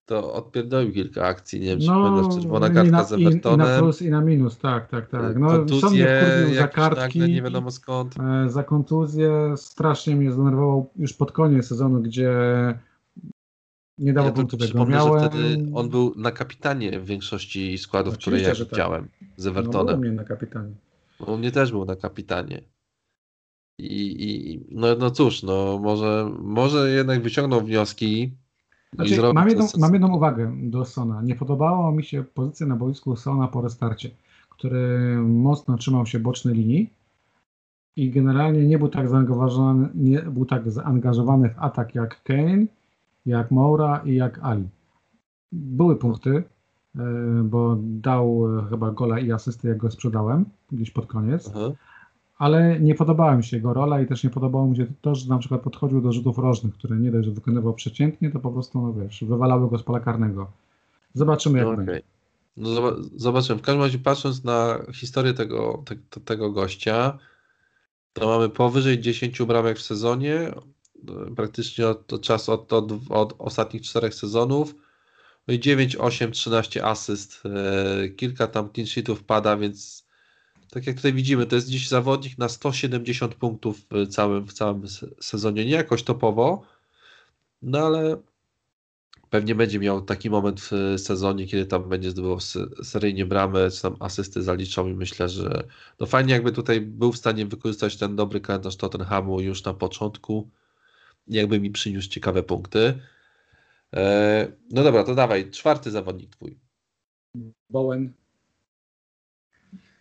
[0.07, 3.67] to odpierdolił kilka akcji, nie wiem, czy no, pamiętasz, czerwona kartka na, z Evertonem.
[3.67, 5.39] I, na plus i na minus, tak, tak, tak.
[5.39, 6.23] No, kontuzje,
[6.57, 8.15] za kartki, nagle, nie wiadomo skąd.
[8.21, 12.35] E, za kontuzję strasznie mnie zdenerwował już pod koniec sezonu, gdzie
[13.99, 14.87] nie dało ja punktu tego.
[14.87, 15.23] Miałem...
[15.23, 18.75] że wtedy on był na kapitanie w większości składów, Oczywiście, które ja tak.
[18.75, 19.95] widziałem z Evertonem.
[19.95, 20.75] No, u mnie na kapitanie.
[21.27, 22.63] U mnie też był na kapitanie.
[23.79, 28.37] I, i no, no cóż, no może, może jednak wyciągnął wnioski.
[28.95, 31.23] Znaczy, mam, jedną, mam jedną uwagę do Sona.
[31.23, 34.11] Nie podobała mi się pozycja na boisku Sona po restarcie,
[34.51, 36.91] który mocno trzymał się bocznej linii
[37.97, 42.67] i generalnie nie był tak zaangażowany, nie był tak zaangażowany w atak jak Kane
[43.27, 44.69] jak Moura i jak Ali.
[45.53, 46.43] Były punkty,
[46.97, 47.03] e,
[47.45, 51.53] bo dał e, chyba gola i asysty, jak go sprzedałem gdzieś pod koniec.
[51.55, 51.71] Aha.
[52.39, 55.29] Ale nie podobała mi się jego rola i też nie podobało mi się to, że
[55.29, 58.81] na przykład podchodził do rzutów rożnych, które nie dość, że wykonywał przeciętnie, to po prostu,
[58.83, 60.51] no wiesz, wywalały go z pola karnego.
[61.15, 61.77] Zobaczymy, jak okay.
[61.77, 62.03] będzie.
[62.57, 62.71] No
[63.17, 63.59] zobaczymy.
[63.59, 67.19] W każdym razie patrząc na historię tego, te, tego gościa,
[68.13, 70.53] to mamy powyżej 10 bramek w sezonie,
[71.37, 74.75] praktycznie od, od czasu od, od, od ostatnich czterech sezonów.
[75.49, 80.04] No i 9, 8, 13 asyst, e, kilka tam clean sheetów pada, więc
[80.75, 84.83] tak jak tutaj widzimy, to jest dziś zawodnik na 170 punktów w całym, w całym
[85.21, 85.65] sezonie.
[85.65, 86.63] Nie jakoś topowo,
[87.63, 88.17] no ale
[89.31, 92.41] pewnie będzie miał taki moment w sezonie, kiedy tam będzie zdobywał
[92.83, 95.65] seryjnie bramę, czy tam asysty zaliczą i myślę, że
[96.01, 100.51] no fajnie jakby tutaj był w stanie wykorzystać ten dobry kalendarz Tottenhamu już na początku
[101.29, 102.99] jakby mi przyniósł ciekawe punkty.
[103.95, 106.59] E, no dobra, to dawaj, czwarty zawodnik twój.
[107.71, 108.24] Bowen.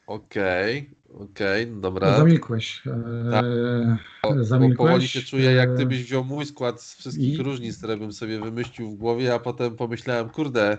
[0.07, 2.11] Okej, okay, okej, okay, dobra.
[2.11, 2.83] No, zamilkłeś.
[3.31, 3.45] Tak.
[3.45, 4.87] E, zamilkłeś.
[4.87, 7.43] Powoli się czuję, jak gdybyś e, wziął mój skład z wszystkich I...
[7.43, 10.77] różnic, które bym sobie wymyślił w głowie, a potem pomyślałem, kurde,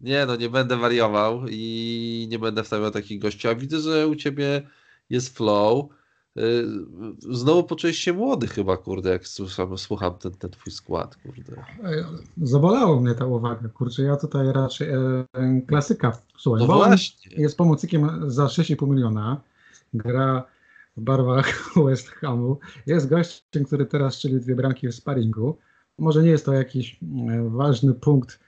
[0.00, 4.16] nie no, nie będę wariował i nie będę wstawiał takich gości, a widzę, że u
[4.16, 4.62] ciebie
[5.10, 5.86] jest flow.
[6.38, 6.64] Y,
[7.18, 11.64] znowu poczułeś się młody chyba, kurde, jak słucham, słucham ten, ten twój skład, kurde.
[12.42, 15.24] Zabolało mnie ta uwaga, kurczę, ja tutaj raczej e,
[15.66, 16.12] klasyka.
[16.38, 16.86] Słuchaj, no
[17.36, 19.40] jest pomocnikiem za 6,5 miliona,
[19.94, 20.44] gra
[20.96, 25.58] w barwach West Hamu, jest gościem, który teraz strzelił dwie bramki w sparingu,
[25.98, 28.40] może nie jest to jakiś e, ważny punkt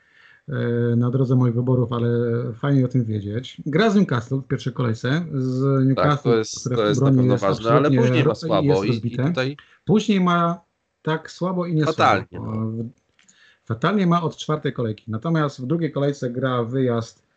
[0.48, 0.52] e,
[0.96, 2.08] na drodze moich wyborów, ale
[2.52, 3.62] fajnie o tym wiedzieć.
[3.66, 7.06] Gra z Newcastle w pierwszej kolejce, z Newcastle, tak, to jest, które to jest na
[7.06, 9.56] pewno ważne, ale później ma słabo i, i tutaj...
[9.84, 10.60] Później ma
[11.02, 12.26] tak słabo i nie Fatalnie.
[12.30, 12.54] Słabo.
[12.54, 12.84] No.
[13.64, 15.10] Fatalnie ma od czwartej kolejki.
[15.10, 17.27] Natomiast w drugiej kolejce gra wyjazd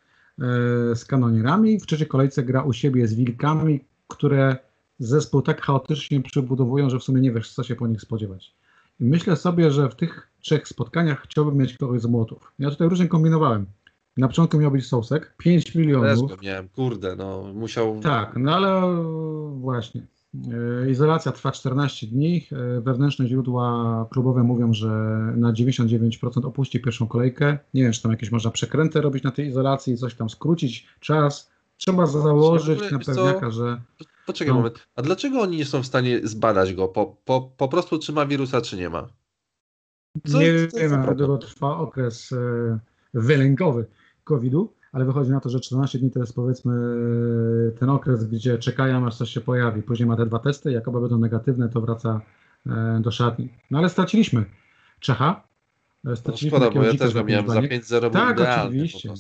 [0.95, 4.58] z kanonierami, w trzeciej kolejce gra u siebie z wilkami, które
[4.99, 8.54] zespół tak chaotycznie przebudowują, że w sumie nie wiesz, co się po nich spodziewać.
[8.99, 12.54] I myślę sobie, że w tych trzech spotkaniach chciałbym mieć kogoś z młotów.
[12.60, 13.65] Ja tutaj różnie kombinowałem.
[14.17, 16.32] Na początku miał być Sousek, 5 milionów.
[16.32, 17.99] Też miałem, kurde, no musiał...
[17.99, 18.82] Tak, no ale
[19.60, 20.06] właśnie.
[20.34, 22.48] E, izolacja trwa 14 dni.
[22.52, 24.88] E, wewnętrzne źródła klubowe mówią, że
[25.36, 27.58] na 99% opuści pierwszą kolejkę.
[27.74, 31.52] Nie wiem, czy tam jakieś można przekręty robić na tej izolacji, coś tam skrócić czas.
[31.78, 33.82] Trzeba założyć na pewniaka, że...
[34.26, 34.58] Poczekaj no.
[34.58, 34.88] moment.
[34.96, 36.88] A dlaczego oni nie są w stanie zbadać go?
[36.88, 39.08] Po, po, po prostu czy ma wirusa, czy nie ma?
[40.28, 42.80] Co, nie wiem, długo trwa okres e,
[43.13, 43.86] wylękowy
[44.24, 46.73] COVID-u ale wychodzi na to, że 14 dni to jest powiedzmy
[47.80, 49.84] ten okres, gdzie czekają aż coś się pojawi.
[49.84, 52.21] Później ma te dwa testy, jak oba będą negatywne, to wraca
[52.65, 53.49] e, do szatni.
[53.71, 54.45] No ale straciliśmy
[54.99, 55.43] Czecha.
[56.08, 59.13] E, straciliśmy no szkoda, bo ja też go miałem za 5-0 Tak, oczywiście.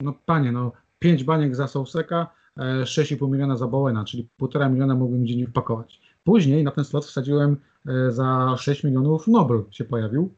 [0.00, 2.26] No panie, no 5 baniek za Souseka,
[2.58, 6.00] 6,5 miliona za Bowena, czyli 1,5 miliona mógłbym dziennie wpakować.
[6.24, 10.34] Później na ten slot wsadziłem e, za 6 milionów Nobel się pojawił.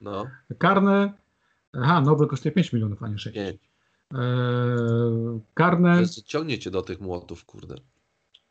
[0.00, 0.26] No.
[0.58, 1.12] Karne,
[1.72, 3.34] aha, Nobel kosztuje 5 milionów, a nie 6.
[3.34, 3.67] 5.
[4.14, 4.18] E,
[5.54, 6.02] karne.
[6.24, 7.74] Ciągniecie do tych młotów, kurde.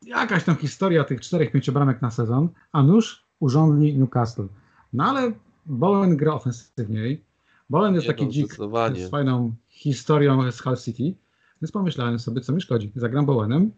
[0.05, 4.47] Jakaś tam historia tych czterech pięciobramek na sezon, a nóż urządli Newcastle.
[4.93, 5.31] No ale
[5.65, 7.23] Bowen gra ofensywniej.
[7.69, 8.53] Bowen jest Nie taki no, dzik
[8.95, 11.13] z fajną historią z Hull City,
[11.61, 12.91] więc pomyślałem sobie, co mi szkodzi.
[12.95, 13.71] Zagram Bowenem.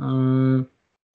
[0.00, 0.64] E,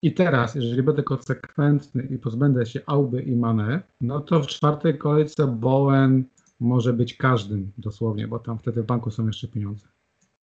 [0.02, 4.98] I teraz, jeżeli będę konsekwentny i pozbędę się Auby i Mane, no to w czwartej
[4.98, 6.24] kolejce Bowen
[6.60, 9.88] może być każdym dosłownie, bo tam wtedy w banku są jeszcze pieniądze.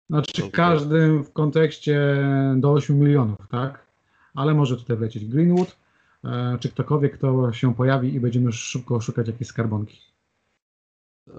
[0.09, 0.51] Znaczy okay.
[0.51, 2.17] każdym w kontekście
[2.55, 3.85] do 8 milionów, tak?
[4.35, 5.77] Ale może tutaj wlecieć Greenwood,
[6.23, 10.01] e, czy ktokolwiek, kto się pojawi i będziemy szybko szukać jakiejś skarbonki.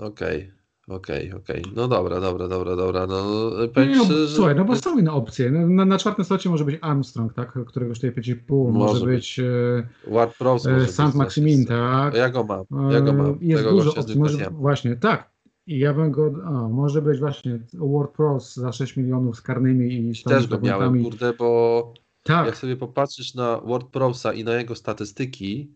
[0.01, 0.53] Okej,
[0.89, 1.63] okej, okej.
[1.77, 3.07] No dobra, dobra, dobra, dobra.
[3.07, 4.29] No, no, że...
[4.29, 5.51] Słuchaj, no bo są inne opcje.
[5.51, 7.59] No, na, na czwartym slocie może być Armstrong, tak?
[7.67, 8.73] Który kosztuje 5,5.
[8.73, 12.15] Może, może być e, Ward Prowse, e, Sant Maximin, tak?
[12.15, 13.39] Ja go mam, ja go mam.
[13.41, 14.19] Jest Tego dużo opcji.
[14.19, 15.36] Może, właśnie, tak.
[15.67, 19.95] I ja bym go, o, może być właśnie World Pros za 6 milionów z karnymi
[19.95, 22.47] i Też go miałem, kurde, bo tak.
[22.47, 25.75] jak sobie popatrzysz na World Prosa i na jego statystyki,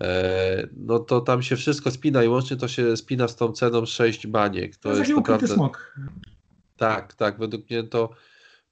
[0.00, 3.86] e, no to tam się wszystko spina i łącznie to się spina z tą ceną
[3.86, 4.76] 6 baniek.
[4.76, 5.48] To, to jest, jest naprawdę...
[5.48, 5.94] smok.
[6.76, 8.10] Tak, tak, według mnie to,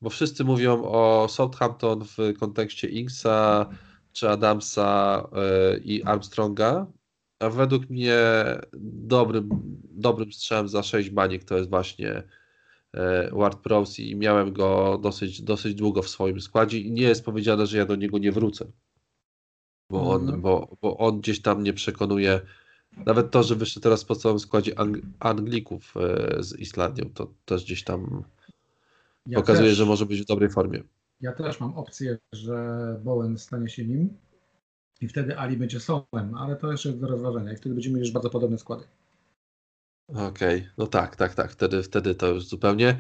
[0.01, 3.67] bo wszyscy mówią o Southampton w kontekście Inksa,
[4.13, 6.87] czy Adamsa e, i Armstronga,
[7.41, 8.19] a według mnie
[8.83, 9.49] dobrym,
[9.91, 12.23] dobrym strzałem za 6 baniek to jest właśnie
[12.95, 17.25] e, Ward Prowse i miałem go dosyć, dosyć długo w swoim składzie i nie jest
[17.25, 18.67] powiedziane, że ja do niego nie wrócę.
[19.91, 20.41] Bo on, mhm.
[20.41, 22.41] bo, bo on gdzieś tam nie przekonuje.
[23.07, 27.65] Nawet to, że wyszedł teraz po całym składzie Ang Anglików e, z Islandią, to też
[27.65, 28.25] gdzieś tam
[29.27, 30.83] ja pokazuje, też, że może być w dobrej formie.
[31.21, 34.17] Ja też mam opcję, że Bowen stanie się nim
[35.01, 38.07] i wtedy Ali będzie Sołem, ale to jeszcze jest do rozważenia i wtedy będziemy mieli
[38.07, 38.85] już bardzo podobne składy.
[40.09, 40.71] Okej, okay.
[40.79, 42.97] no tak, tak, tak, wtedy, wtedy to już zupełnie.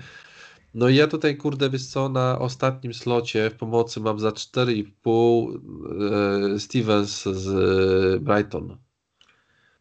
[0.75, 6.55] No i ja tutaj, kurde, wiesz co, na ostatnim slocie w pomocy mam za 4,5
[6.55, 8.77] e, Stevens z Brighton.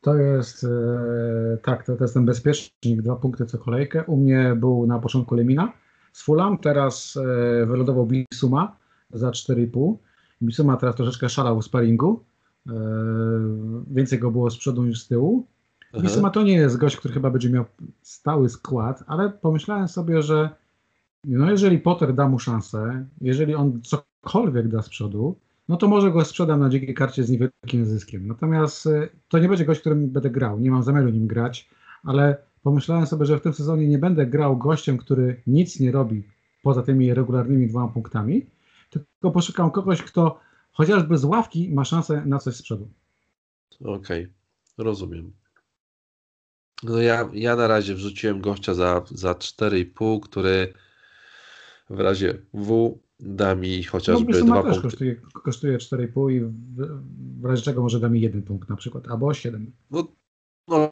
[0.02, 4.04] To jest, e, tak, to, to jest ten bezpiecznik, dwa punkty co kolejkę.
[4.04, 5.74] U mnie był na początku Lemina
[6.14, 8.78] z Fulham, teraz e, wylodował Bisuma
[9.14, 9.96] za 4,5.
[10.42, 12.24] Bisuma teraz troszeczkę szalał w sparingu.
[12.70, 12.74] E,
[13.92, 15.48] więcej go było z przodu niż z tyłu.
[15.94, 16.04] Aha.
[16.04, 17.66] Bisuma to nie jest gość, który chyba będzie miał
[18.02, 20.50] stały skład, ale pomyślałem sobie, że
[21.24, 25.36] no jeżeli Potter da mu szansę, jeżeli on cokolwiek da z przodu,
[25.70, 28.28] no to może go sprzedam na dzikiej karcie z niewielkim zyskiem.
[28.28, 30.60] Natomiast e, to nie będzie gość, którym będę grał.
[30.60, 31.70] Nie mam zamiaru nim grać,
[32.04, 36.24] ale pomyślałem sobie, że w tym sezonie nie będę grał gościem, który nic nie robi
[36.64, 38.46] poza tymi regularnymi dwoma punktami,
[38.90, 40.40] tylko poszukam kogoś, kto
[40.72, 42.90] chociażby z ławki ma szansę na coś z przodu.
[43.82, 44.30] Okej, okay,
[44.78, 45.32] rozumiem.
[46.84, 50.74] No ja, ja na razie wrzuciłem gościa za, za 4,5, który
[51.90, 54.82] w razie W da mi chociażby no, dwa punkty.
[54.82, 56.52] Kosztuje, kosztuje 4,5 i w,
[57.42, 59.72] w razie czego może da mi jeden punkt na przykład, albo 7.
[59.92, 60.08] No,
[60.68, 60.90] no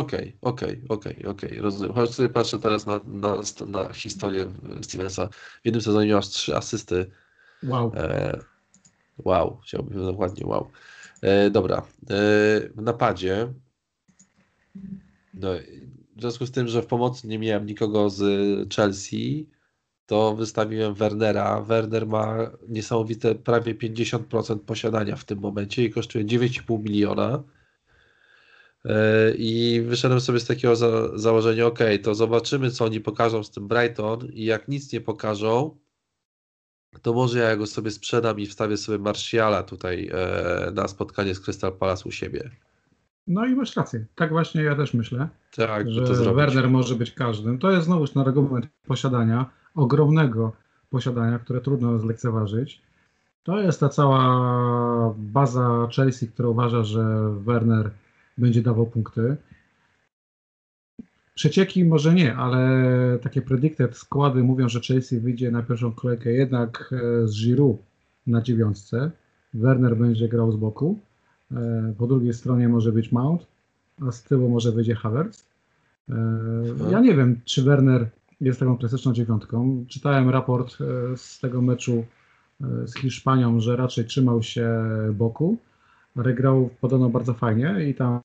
[0.00, 1.94] Okej, okej, okej, okej, rozumiem.
[1.94, 5.28] Choć sobie patrzę teraz na, na, na historię Stevensa.
[5.32, 7.10] W jednym sezonie miał trzy asysty.
[7.62, 7.92] Wow.
[7.96, 8.38] E,
[9.18, 10.70] wow, chciałbym dokładnie wow.
[11.22, 11.76] E, dobra.
[11.78, 11.82] E,
[12.74, 13.52] w napadzie.
[15.34, 15.48] No,
[16.16, 18.22] w związku z tym, że w pomocy nie miałem nikogo z
[18.74, 19.48] Chelsea,
[20.06, 21.60] to wystawiłem Wernera.
[21.60, 27.42] Werner ma niesamowite prawie 50% posiadania w tym momencie i kosztuje 9,5 miliona.
[28.84, 33.50] E, I wyszedłem sobie z takiego za założenia, ok, to zobaczymy, co oni pokażą z
[33.50, 35.76] tym Brighton i jak nic nie pokażą,
[37.02, 41.40] to może ja go sobie sprzedam i wstawię sobie Martiala tutaj e, na spotkanie z
[41.40, 42.50] Crystal Palace u siebie.
[43.26, 44.04] No i masz rację.
[44.14, 47.58] Tak właśnie ja też myślę, tak, że to Werner może być każdym.
[47.58, 50.52] To jest znowuż na argument posiadania, ogromnego
[50.90, 52.82] posiadania, które trudno zlekceważyć.
[53.42, 57.90] To jest ta cała baza Chelsea, która uważa, że Werner
[58.38, 59.36] będzie dawał punkty.
[61.40, 66.90] Przecieki może nie, ale takie predicted składy mówią, że Chelsea wyjdzie na pierwszą kolejkę jednak
[66.92, 67.76] e, z Giroud
[68.26, 69.10] na dziewiątce.
[69.54, 70.98] Werner będzie grał z boku.
[71.52, 73.46] E, po drugiej stronie może być Mount,
[74.08, 75.44] a z tyłu może wyjdzie Havertz.
[76.08, 76.14] E,
[76.90, 78.08] ja nie wiem, czy Werner
[78.40, 79.84] jest taką klasyczną dziewiątką.
[79.88, 80.78] Czytałem raport
[81.16, 82.04] z tego meczu
[82.84, 84.70] z Hiszpanią, że raczej trzymał się
[85.14, 85.56] boku
[86.20, 88.20] ale grał podobno bardzo fajnie i tam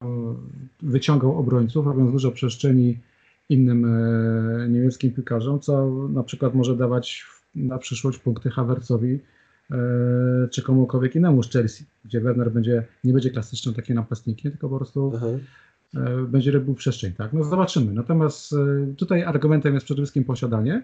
[0.81, 2.97] wyciągał obrońców, robiąc dużo przestrzeni
[3.49, 9.19] innym e, niemieckim piłkarzom, co na przykład może dawać na przyszłość punkty Havertzowi
[9.71, 9.77] e,
[10.51, 14.77] czy komukolwiek innemu z Chelsea, gdzie Werner będzie, nie będzie klasycznym takim napastnikiem, tylko po
[14.77, 15.39] prostu mhm.
[15.95, 17.13] e, będzie robił przestrzeń.
[17.13, 17.34] Tak?
[17.34, 17.93] No zobaczymy.
[17.93, 18.55] Natomiast
[18.97, 20.81] tutaj argumentem jest przede wszystkim posiadanie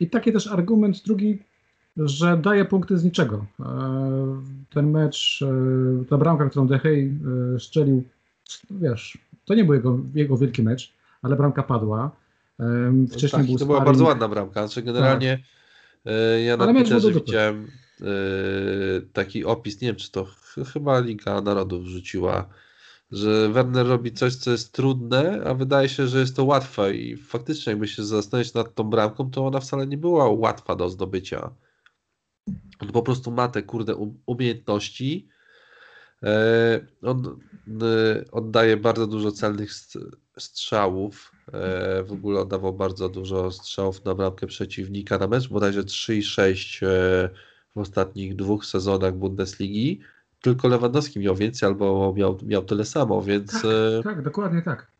[0.00, 1.38] i taki też argument drugi
[1.96, 3.46] że daje punkty z niczego.
[3.60, 3.64] E,
[4.70, 7.12] ten mecz, e, ta bramka, którą Dehey
[7.56, 8.04] e, strzelił,
[8.70, 12.10] wiesz, to nie był jego, jego wielki mecz, ale bramka padła.
[13.12, 14.66] Wcześniej tak, był to była bardzo ładna bramka.
[14.66, 15.38] Znaczy generalnie
[16.04, 16.12] tak.
[16.44, 17.66] ja na Twitterze widziałem
[19.12, 20.26] taki opis, nie wiem czy to
[20.72, 22.48] chyba Liga Narodów wrzuciła,
[23.10, 27.16] że Werner robi coś, co jest trudne, a wydaje się, że jest to łatwe i
[27.16, 31.50] faktycznie jakby się zastanowić nad tą bramką, to ona wcale nie była łatwa do zdobycia.
[32.80, 33.94] On po prostu ma te kurde
[34.26, 35.28] umiejętności.
[36.22, 37.40] E, on
[37.82, 39.70] e, oddaje bardzo dużo celnych
[40.38, 41.32] strzałów.
[41.52, 46.22] E, w ogóle oddawał bardzo dużo strzałów na bramkę przeciwnika na mecz, bodajże 3 i
[46.22, 46.80] 6
[47.76, 50.00] w ostatnich dwóch sezonach Bundesligi.
[50.40, 53.52] Tylko Lewandowski miał więcej albo miał, miał tyle samo, więc.
[53.52, 54.90] Tak, tak dokładnie tak.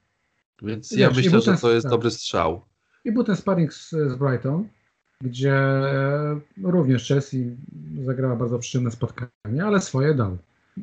[0.63, 1.91] Więc ja myślę, że to jest tak.
[1.91, 2.65] dobry strzał.
[3.05, 4.69] I był ten sparring z, z Brighton
[5.25, 5.61] gdzie
[6.63, 7.57] również Chelsea
[8.05, 10.39] zagrała bardzo przyjemne spotkanie, ale swoje dał.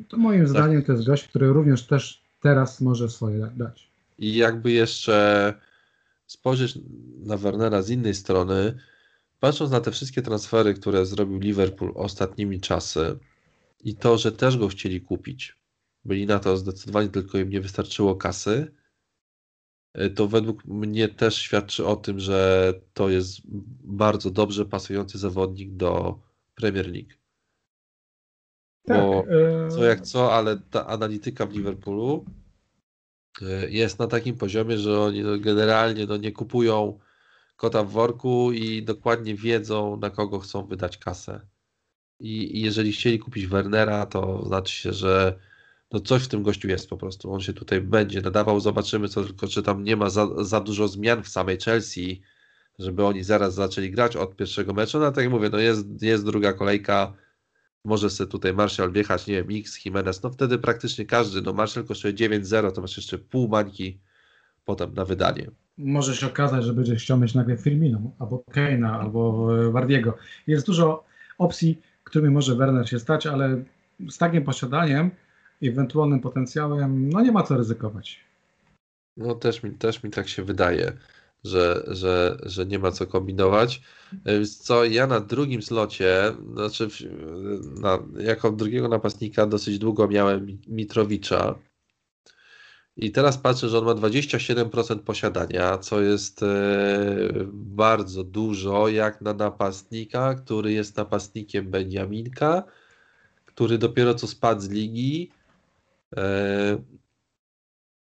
[0.08, 0.48] To moim tak.
[0.48, 3.88] zdaniem to jest gość, który również też teraz może swoje dać.
[4.18, 5.54] I jakby jeszcze
[6.26, 6.78] spojrzeć
[7.24, 8.78] na Wernera z innej strony,
[9.40, 13.18] patrząc na te wszystkie transfery, które zrobił Liverpool ostatnimi czasy
[13.84, 15.56] i to, że też go chcieli kupić,
[16.04, 18.72] byli na to zdecydowanie, tylko im nie wystarczyło kasy,
[20.14, 23.40] to według mnie też świadczy o tym, że to jest
[23.84, 26.18] bardzo dobrze pasujący zawodnik do
[26.54, 27.12] Premier League.
[28.86, 32.24] Tak, Bo e, co jak co, ale ta analityka w Liverpoolu
[33.42, 36.98] e, jest na takim poziomie, że oni no generalnie no nie kupują
[37.56, 41.40] kota w worku i dokładnie wiedzą, na kogo chcą wydać kasę.
[42.20, 45.38] I, i jeżeli chcieli kupić Wernera, to znaczy się, że
[45.92, 47.32] no coś w tym gościu jest po prostu.
[47.32, 48.60] On się tutaj będzie nadawał.
[48.60, 52.22] Zobaczymy, co tylko, czy tam nie ma za, za dużo zmian w samej Chelsea,
[52.78, 54.98] żeby oni zaraz zaczęli grać od pierwszego meczu.
[54.98, 57.12] No tak jak mówię, no jest, jest druga kolejka.
[57.84, 60.22] Może sobie tutaj Marshall wjechać, nie wiem, X, Jimenez.
[60.22, 61.42] No wtedy praktycznie każdy.
[61.42, 64.00] No Marshall kosztuje 9-0, to masz jeszcze pół mańki
[64.64, 65.50] potem na wydanie.
[65.78, 70.16] Może się okazać, że będziesz chciał mieć nagle Firmino, albo Keina, albo Wardiego.
[70.46, 71.04] Jest dużo
[71.38, 73.64] opcji, którymi może Werner się stać, ale
[74.10, 75.10] z takim posiadaniem
[75.68, 78.20] ewentualnym potencjałem, no nie ma co ryzykować.
[79.16, 80.92] No też mi, też mi tak się wydaje,
[81.44, 83.82] że, że, że nie ma co kombinować.
[84.24, 86.88] E, co ja na drugim slocie, znaczy
[87.80, 91.54] na, jako drugiego napastnika dosyć długo miałem Mitrowicza.
[92.96, 96.46] I teraz patrzę, że on ma 27% posiadania, co jest e,
[97.52, 102.64] bardzo dużo, jak na napastnika, który jest napastnikiem Benjaminka,
[103.44, 105.30] który dopiero co spadł z ligi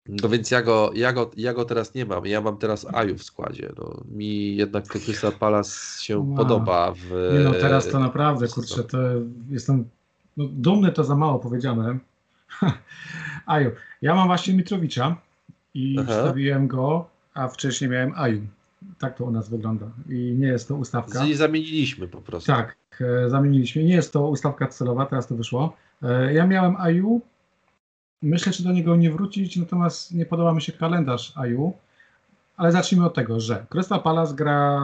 [0.09, 2.27] no więc ja go, ja, go, ja go teraz nie mam.
[2.27, 3.73] Ja mam teraz Aju w składzie.
[3.79, 6.37] No, mi jednak Crystal Palace się no.
[6.37, 6.93] podoba.
[6.93, 8.99] W, nie no, teraz to naprawdę, kurczę, to
[9.51, 9.89] jestem
[10.37, 11.99] no, dumny, to za mało powiedziane.
[13.47, 13.71] Aju.
[14.03, 15.17] Ja mam właśnie Mitrowicza
[15.75, 16.13] i Aha.
[16.13, 18.41] wstawiłem go, a wcześniej miałem Aju.
[18.99, 19.87] Tak to u nas wygląda.
[20.09, 21.27] I nie jest to ustawka.
[21.27, 22.53] I zamieniliśmy po prostu.
[22.53, 23.85] Tak, e, zamieniliśmy.
[23.85, 25.77] Nie jest to ustawka celowa, teraz to wyszło.
[26.03, 27.21] E, ja miałem Aju,
[28.23, 31.73] myślę, czy do niego nie wrócić, natomiast nie podoba mi się kalendarz Aju.
[32.57, 34.81] Ale zacznijmy od tego, że Crystal Palace gra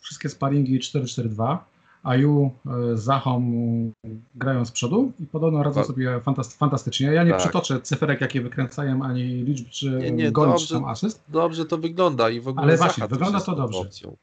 [0.00, 1.58] wszystkie sparingi 4-4-2,
[2.02, 2.50] Aju
[2.94, 3.52] z Zachą
[4.34, 6.20] grają z przodu i podobno radzą sobie
[6.58, 7.06] fantastycznie.
[7.06, 7.40] Ja nie tak.
[7.40, 11.24] przytoczę cyferek, jakie wykręcają, ani liczb, czy nie, nie, goli, dobrze, czy tam asyst.
[11.28, 13.78] Dobrze to wygląda i w ogóle Ale właśnie, wygląda to dobrze.
[13.78, 14.16] Opcją.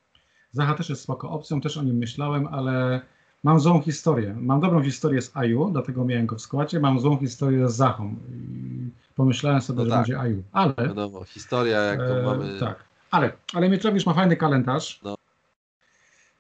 [0.52, 3.02] Zacha też jest spoko opcją, też o nim myślałem, ale
[3.44, 4.36] mam złą historię.
[4.40, 8.16] Mam dobrą historię z Aju, dlatego miałem go w składzie, mam złą historię z Zachą.
[8.32, 10.00] I pomyślałem sobie, no że tak.
[10.00, 10.44] będzie Aju.
[10.52, 10.74] Ale...
[10.78, 12.60] Wiadomo, historia jak to e, mamy...
[12.60, 15.00] Tak, ale, ale Mietrowicz ma fajny kalendarz.
[15.04, 15.16] No.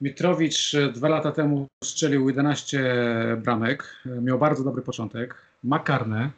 [0.01, 2.95] Mitrowicz e, dwa lata temu strzelił 11
[3.43, 6.31] bramek, e, miał bardzo dobry początek, ma karne,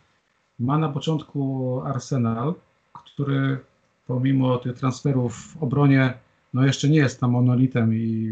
[0.59, 2.53] ma na początku Arsenal,
[2.93, 3.57] który
[4.07, 6.13] pomimo tych transferów w obronie
[6.53, 8.31] no jeszcze nie jest tam monolitem i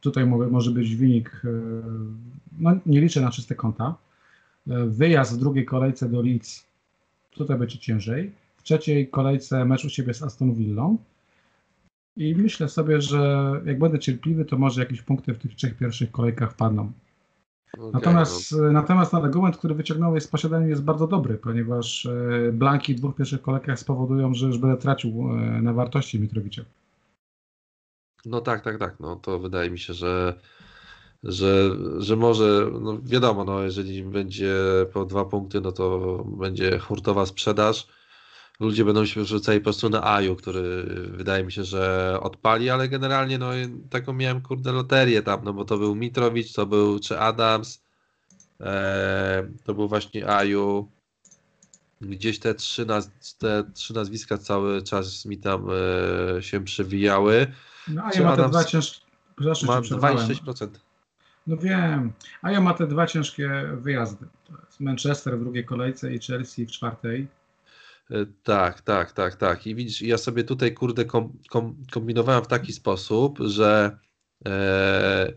[0.00, 1.48] tutaj może być wynik, e,
[2.58, 3.94] no nie liczę na czyste konta.
[4.86, 6.66] Wyjazd w drugiej kolejce do Leeds,
[7.30, 8.32] tutaj będzie ciężej.
[8.56, 10.96] W trzeciej kolejce mecz u siebie z Aston Villą.
[12.16, 16.10] I myślę sobie, że jak będę cierpliwy, to może jakieś punkty w tych trzech pierwszych
[16.10, 16.92] kolejkach padną.
[17.78, 18.72] Okay, natomiast, no.
[18.72, 23.42] natomiast argument, który wyciągnąłeś z posiadaniem jest bardzo dobry, ponieważ e, blanki w dwóch pierwszych
[23.42, 26.62] kolejkach spowodują, że już będę tracił e, na wartości Mitrowicza.
[28.26, 29.00] No tak, tak, tak.
[29.00, 30.40] No to wydaje mi się, że,
[31.22, 34.54] że, że może, no wiadomo, no jeżeli będzie
[34.92, 37.86] po dwa punkty, no to będzie hurtowa sprzedaż
[38.60, 42.88] ludzie będą się rzucali po prostu na Aju, który wydaje mi się, że odpali, ale
[42.88, 43.50] generalnie no
[43.90, 47.82] taką miałem kurde loterię tam, no bo to był Mitrowicz, to był czy Adams,
[48.60, 50.88] e, to był właśnie Aju.
[52.00, 55.66] Gdzieś te trzy, naz te trzy nazwiska cały czas mi tam
[56.38, 57.46] e, się przewijały.
[57.94, 59.06] No a ja ma te dwa ciężkie.
[59.40, 60.68] Ma 26%.
[61.46, 62.12] No wiem.
[62.42, 64.26] A ja ma te dwa ciężkie wyjazdy.
[64.80, 67.28] Manchester w drugiej kolejce i Chelsea w czwartej.
[68.10, 69.66] E, tak, tak, tak, tak.
[69.66, 73.98] I widzisz, ja sobie tutaj, kurde, kom, kom, kombinowałem w taki sposób, że
[74.46, 75.32] e,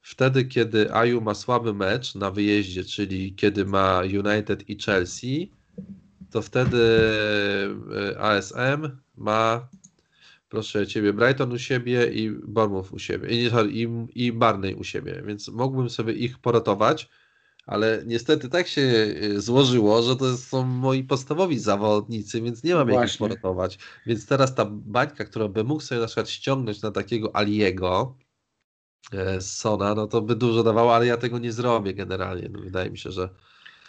[0.00, 5.52] wtedy, kiedy Aju ma słaby mecz na wyjeździe, czyli kiedy ma United i Chelsea,
[6.30, 7.00] to wtedy
[8.12, 9.68] e, ASM ma,
[10.48, 13.50] proszę ciebie, Brighton u siebie i Bournemouth u siebie, i,
[13.82, 17.08] i, i Barney u siebie, więc mógłbym sobie ich poratować
[17.68, 22.88] ale niestety tak się y, złożyło, że to są moi podstawowi zawodnicy, więc nie mam
[22.88, 23.78] jak ich poratować.
[24.06, 28.16] Więc teraz ta bańka, którą bym mógł sobie na przykład ściągnąć na takiego Aliego
[29.12, 32.48] e, Sona, no to by dużo dawało, ale ja tego nie zrobię generalnie.
[32.52, 33.28] No, wydaje mi się, że.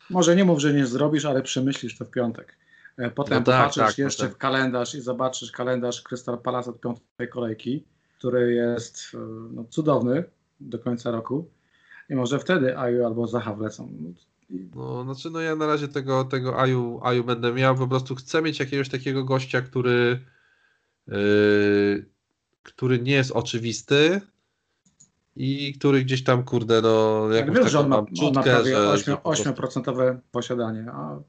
[0.09, 2.57] Może nie mów, że nie zrobisz, ale przemyślisz to w piątek.
[2.99, 4.35] E, potem no tak, popatrzysz tak, jeszcze potem.
[4.35, 7.83] w kalendarz i zobaczysz kalendarz Crystal Palace od piątej kolejki,
[8.17, 9.17] który jest e,
[9.51, 10.23] no, cudowny
[10.59, 11.49] do końca roku
[12.09, 13.89] i może wtedy Aju albo Zaha wlecą.
[14.75, 18.41] No, znaczy, no ja na razie tego, tego Aju, Aju będę miał, po prostu chcę
[18.41, 20.19] mieć jakiegoś takiego gościa, który
[21.07, 22.05] yy,
[22.63, 24.21] który nie jest oczywisty
[25.35, 29.13] i który gdzieś tam, kurde, no jakąś wiesz, że on ma, on ma prawie że,
[29.13, 29.17] 8%,
[29.53, 31.19] 8% posiadanie, a,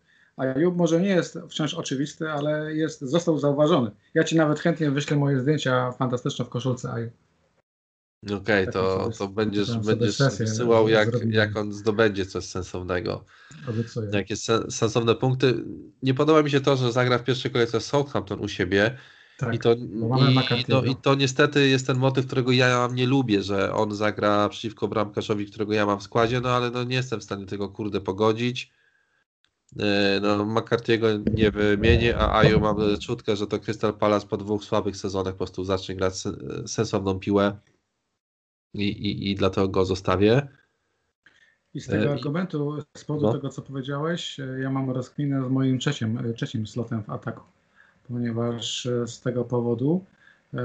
[0.41, 3.91] a Jub może nie jest wciąż oczywisty, ale jest, został zauważony.
[4.15, 7.11] Ja Ci nawet chętnie wyślę moje zdjęcia fantastyczne w koszulce Aju.
[8.25, 13.25] Okej, okay, to, to będziesz, będziesz wysyłał, jak, jak on zdobędzie coś sensownego.
[14.13, 14.37] Jakie
[14.71, 15.65] sensowne punkty.
[16.03, 18.97] Nie podoba mi się to, że zagra w pierwszej kolejce Southampton u siebie.
[19.39, 19.89] Tak, I, to, i,
[20.69, 24.89] no, I to niestety jest ten motyw, którego ja nie lubię, że on zagra przeciwko
[24.89, 28.01] bramkarzowi, którego ja mam w składzie, no ale no, nie jestem w stanie tego kurde
[28.01, 28.73] pogodzić.
[29.79, 34.65] E, no, McCarthy'ego nie wymienię, a Aju mam czutkę, że to Crystal Palace po dwóch
[34.65, 36.15] słabych sezonach po prostu zacznie grać
[36.67, 37.59] sensowną piłę
[38.75, 40.49] i, i, i dlatego go zostawię.
[41.75, 43.33] I z tego e, argumentu, z powodu no.
[43.33, 47.45] tego, co powiedziałeś, e, ja mam rozkminę z moim trzecim, trzecim slotem w ataku,
[48.09, 50.05] ponieważ z tego powodu
[50.55, 50.59] e,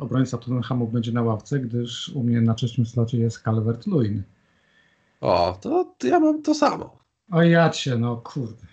[0.00, 4.20] obrońca Tottenhamu będzie na ławce, gdyż u mnie na trzecim slocie jest Calvert-Lewin.
[5.20, 7.01] O, to, to, ja mam to samo.
[7.32, 8.66] O ja cię, no kurde.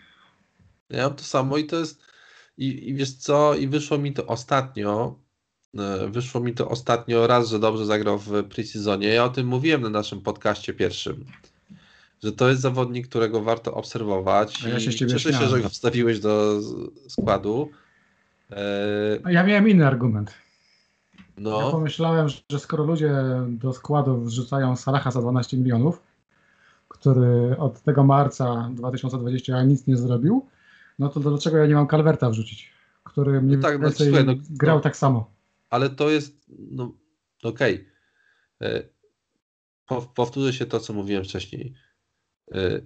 [0.90, 2.02] Ja mam to samo i to jest,
[2.58, 5.20] i, i wiesz co, i wyszło mi to ostatnio,
[5.78, 9.08] E, wyszło mi to ostatnio raz, że dobrze zagrał w preseasonie.
[9.08, 11.26] Ja o tym mówiłem na naszym podcaście pierwszym,
[12.24, 14.66] że to jest zawodnik, którego warto obserwować.
[14.66, 16.60] A ja się cieszę się, że go wstawiłeś do
[17.08, 17.70] składu.
[18.52, 19.32] E...
[19.32, 20.34] Ja miałem inny argument.
[21.38, 21.62] No.
[21.62, 23.14] Ja pomyślałem, że skoro ludzie
[23.48, 26.02] do składu wrzucają Salaha za 12 milionów,
[27.00, 30.46] który od tego marca 2020 nic nie zrobił,
[31.00, 32.74] no to dlaczego ja nie mam Calverta wrzucić,
[33.04, 35.40] który mnie no tak, no, słuchaj, no, grał no, tak samo
[35.70, 36.94] ale to jest, no
[37.44, 37.88] okej.
[38.60, 38.90] Okay.
[39.92, 41.74] E, powtórzę się to, co mówiłem wcześniej.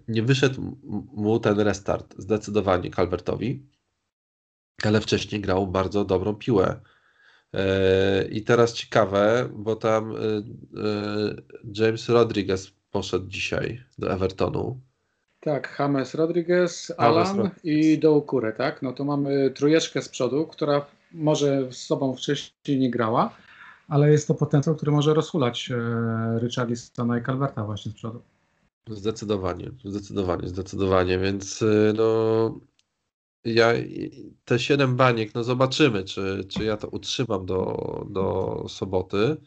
[0.07, 0.77] nie wyszedł
[1.13, 3.69] mu ten restart zdecydowanie Calvertowi,
[4.83, 6.81] ale wcześniej grał bardzo dobrą piłę.
[8.31, 10.13] I teraz ciekawe, bo tam
[11.75, 14.79] James Rodriguez poszedł dzisiaj do Evertonu.
[15.39, 17.59] Tak, James Rodriguez, Alan Rodriguez.
[17.63, 18.81] i Doucoure, tak?
[18.81, 23.35] No to mamy trójeczkę z przodu, która może z sobą wcześniej nie grała,
[23.87, 28.21] ale jest to potencjał, który może rozhulać e, Richarlisona i Calverta właśnie z przodu.
[28.89, 32.59] Zdecydowanie, zdecydowanie, zdecydowanie, więc e, no
[33.45, 33.73] ja
[34.45, 39.37] te 7 baniek, no zobaczymy, czy, czy ja to utrzymam do, do soboty.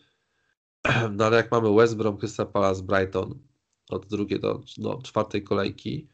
[1.16, 3.38] No ale jak mamy West Brom, Crystal Palace, Brighton
[3.90, 4.60] od drugiej do,
[5.02, 6.08] czwartej kolejki,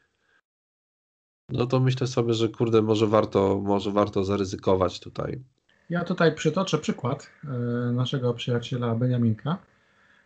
[1.48, 5.42] no to myślę sobie, że kurde, może warto, może warto zaryzykować tutaj.
[5.90, 7.48] Ja tutaj przytoczę przykład e,
[7.92, 9.58] naszego przyjaciela Beniaminka,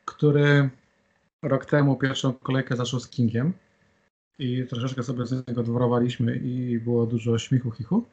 [0.04, 0.70] który
[1.42, 3.52] rok temu pierwszą kolejkę zaczął z Kingiem
[4.38, 8.04] i troszeczkę sobie z niego dworowaliśmy i było dużo śmiechu, chichu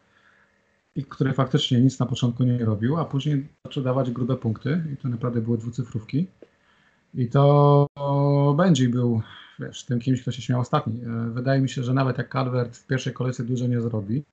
[0.95, 4.97] i który faktycznie nic na początku nie robił, a później zaczął dawać grube punkty i
[4.97, 6.27] to naprawdę były dwucyfrówki.
[7.13, 7.87] I to
[8.57, 9.21] będzie był
[9.59, 11.01] wiesz, tym kimś, kto się śmiał ostatni.
[11.03, 14.23] E, wydaje mi się, że nawet jak Calvert w pierwszej kolejce dużo nie zrobi,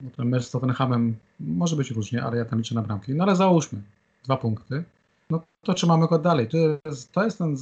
[0.00, 3.14] no ten mecz z Tottenhamem może być różnie, ale ja tam liczę na bramki.
[3.14, 3.82] No ale załóżmy,
[4.24, 4.84] dwa punkty,
[5.30, 6.48] no to trzymamy go dalej.
[6.48, 7.56] To jest, to jest ten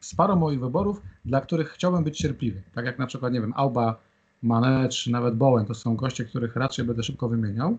[0.00, 2.62] z parą moich wyborów, dla których chciałbym być cierpliwy.
[2.74, 3.96] Tak jak na przykład, nie wiem, Auba,
[4.42, 7.78] Mane czy nawet Bowen, to są goście, których raczej będę szybko wymieniał,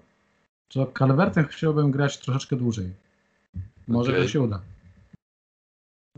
[0.67, 2.93] to Calvertem chciałbym grać troszeczkę dłużej.
[3.87, 4.23] Może okay.
[4.23, 4.61] to się uda.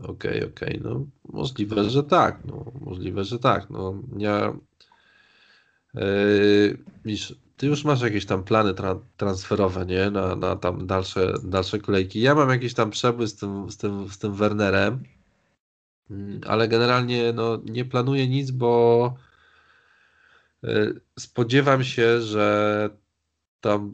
[0.02, 0.90] Okej, okay, okej, okay.
[0.92, 4.52] no możliwe, że tak, no możliwe, że tak, no ja
[5.94, 11.34] yy, wiesz, ty już masz jakieś tam plany tra transferowe, nie, na, na tam dalsze,
[11.44, 15.02] dalsze kolejki, ja mam jakiś tam przebłysk z tym, z tym, z tym Wernerem,
[16.10, 19.14] mm, ale generalnie no nie planuję nic, bo
[20.62, 22.90] yy, spodziewam się, że
[23.60, 23.90] tam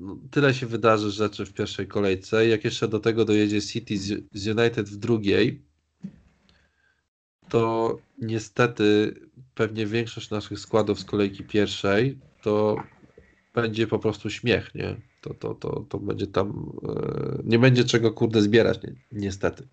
[0.00, 2.46] no, tyle się wydarzy rzeczy w pierwszej kolejce.
[2.46, 3.98] Jak jeszcze do tego dojedzie City
[4.32, 5.62] z United w drugiej,
[7.48, 9.14] to niestety
[9.54, 12.76] pewnie większość naszych składów z kolejki pierwszej to
[13.54, 14.96] będzie po prostu śmiech, nie?
[15.20, 19.68] To, to, to, to będzie tam, e, nie będzie czego kurde zbierać, ni niestety.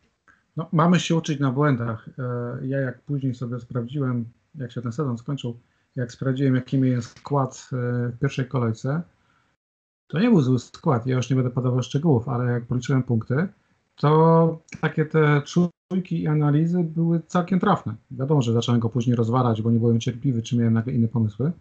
[0.58, 2.10] No, mamy się uczyć na błędach.
[2.20, 4.26] E, ja jak później sobie sprawdziłem,
[4.56, 5.60] jak się ten sezon skończył,
[5.96, 7.76] jak sprawdziłem, jaki jest skład e,
[8.10, 9.02] w pierwszej kolejce,
[10.08, 11.08] to nie był zły skład.
[11.08, 13.48] Ja już nie będę podawał szczegółów, ale jak policzyłem punkty,
[13.96, 17.96] to takie te czujki i analizy były całkiem trafne.
[18.12, 21.52] Wiadomo, że zacząłem go później rozwalać, bo nie byłem cierpliwy, czy miałem nagle inne pomysły.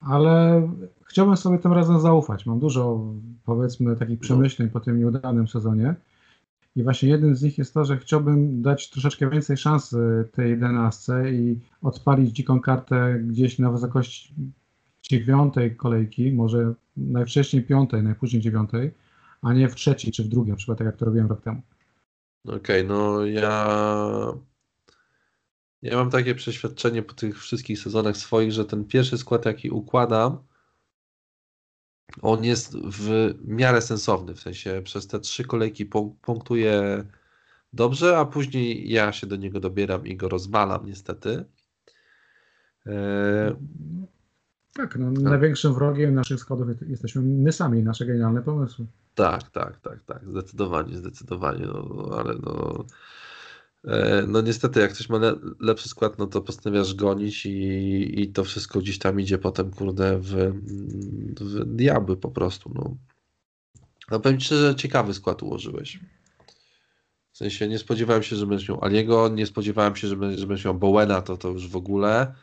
[0.00, 0.62] Ale
[1.04, 2.46] chciałbym sobie tym razem zaufać.
[2.46, 3.00] Mam dużo,
[3.44, 4.22] powiedzmy, takich no.
[4.22, 5.94] przemyśleń po tym nieudanym sezonie.
[6.76, 11.32] I właśnie jednym z nich jest to, że chciałbym dać troszeczkę więcej szansy tej jedenastce
[11.32, 14.34] i odpalić dziką kartę gdzieś na wysokości
[15.12, 18.90] dziewiątej kolejki, może najwcześniej piątej, najpóźniej dziewiątej,
[19.42, 21.62] a nie w trzeciej czy w drugiej, na przykład tak jak to robiłem rok temu.
[22.44, 23.66] Okej, okay, no ja
[25.82, 30.38] ja mam takie przeświadczenie po tych wszystkich sezonach swoich, że ten pierwszy skład, jaki układam,
[32.22, 35.86] on jest w miarę sensowny, w sensie przez te trzy kolejki
[36.22, 37.04] punktuje
[37.72, 41.44] dobrze, a później ja się do niego dobieram i go rozmalam niestety.
[44.72, 45.22] Tak, no, tak.
[45.22, 48.86] największym wrogiem naszych składów jesteśmy my sami, nasze genialne pomysły.
[49.14, 52.84] Tak, tak, tak, tak, zdecydowanie, zdecydowanie, no, ale no,
[53.84, 58.32] e, no niestety jak ktoś ma le, lepszy skład, no to postanawiasz gonić i, i
[58.32, 60.34] to wszystko gdzieś tam idzie potem, kurde, w,
[61.40, 62.96] w diabły po prostu, no.
[64.10, 66.00] No powiem Ci że ciekawy skład ułożyłeś.
[67.32, 70.74] W sensie nie spodziewałem się, że będziesz miał Aliego, nie spodziewałem się, że będziesz miał
[70.74, 72.34] Bowena, to to już w ogóle.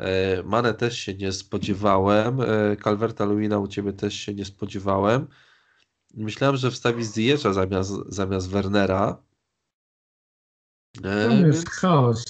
[0.00, 2.40] E, Mane też się nie spodziewałem.
[2.40, 5.26] E, Calverta Luina u Ciebie też się nie spodziewałem.
[6.14, 9.22] Myślałem, że wstawi Ziyech'a zamiast, zamiast Wernera.
[11.04, 11.70] E, to jest więc...
[11.70, 12.24] chaos.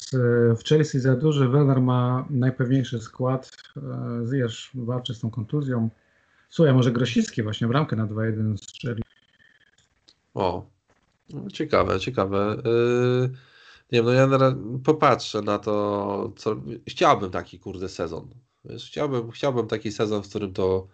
[0.58, 1.48] W Chelsea za duży.
[1.48, 3.50] Werner ma najpewniejszy skład.
[4.30, 5.90] Ziyech walczy z tą kontuzją.
[6.48, 9.02] Słuchaj, może Grosicki właśnie bramkę na 2-1 strzeli.
[10.34, 10.66] O,
[11.30, 12.56] no, ciekawe, ciekawe.
[12.64, 13.49] Yy...
[13.93, 16.57] Nie wiem, no ja na, popatrzę na to, co
[16.88, 18.28] chciałbym taki kurde sezon.
[18.64, 20.88] Wiesz, chciałbym, chciałbym taki sezon, w którym to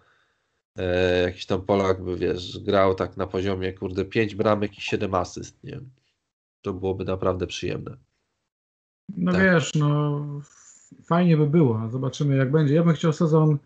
[0.76, 5.14] e, jakiś tam Polak by, wiesz, grał tak na poziomie kurde 5 bramek i 7
[5.14, 5.80] asyst, nie?
[6.62, 7.96] To byłoby naprawdę przyjemne.
[9.16, 9.42] No tak.
[9.42, 10.20] wiesz, no
[11.04, 11.88] fajnie by było.
[11.90, 12.74] Zobaczymy jak będzie.
[12.74, 13.58] Ja bym chciał sezon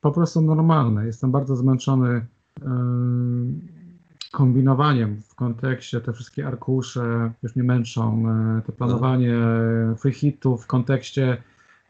[0.00, 1.06] po prostu normalny.
[1.06, 2.26] Jestem bardzo zmęczony
[2.60, 2.66] yy,
[4.32, 8.24] kombinowaniem w kontekście te wszystkie arkusze już mnie męczą,
[8.58, 9.36] e, to planowanie
[9.98, 11.42] free hitów w kontekście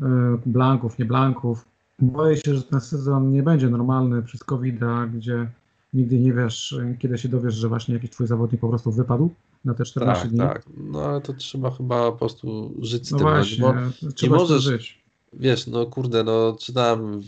[0.03, 0.07] e,
[0.47, 1.65] blanków, nie blanków.
[1.99, 4.77] Boję się, że ten sezon nie będzie normalny przez covid
[5.15, 5.49] gdzie
[5.95, 9.31] nigdy nie wiesz, kiedy się dowiesz, że właśnie jakiś twój zawodnik po prostu wypadł
[9.65, 10.39] na te 14 tak, dni.
[10.39, 13.27] Tak, no ale to trzeba chyba po prostu żyć z no tym.
[13.27, 13.75] No właśnie, bo
[14.23, 15.03] nie możesz żyć.
[15.33, 17.21] Wiesz, no kurde, no czytałem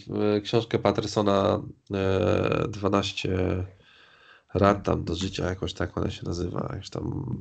[0.43, 1.61] książkę Pattersona
[1.95, 3.65] e, 12
[4.55, 6.69] rad tam do życia, jakoś tak ona się nazywa.
[6.73, 7.37] Jakoś tam,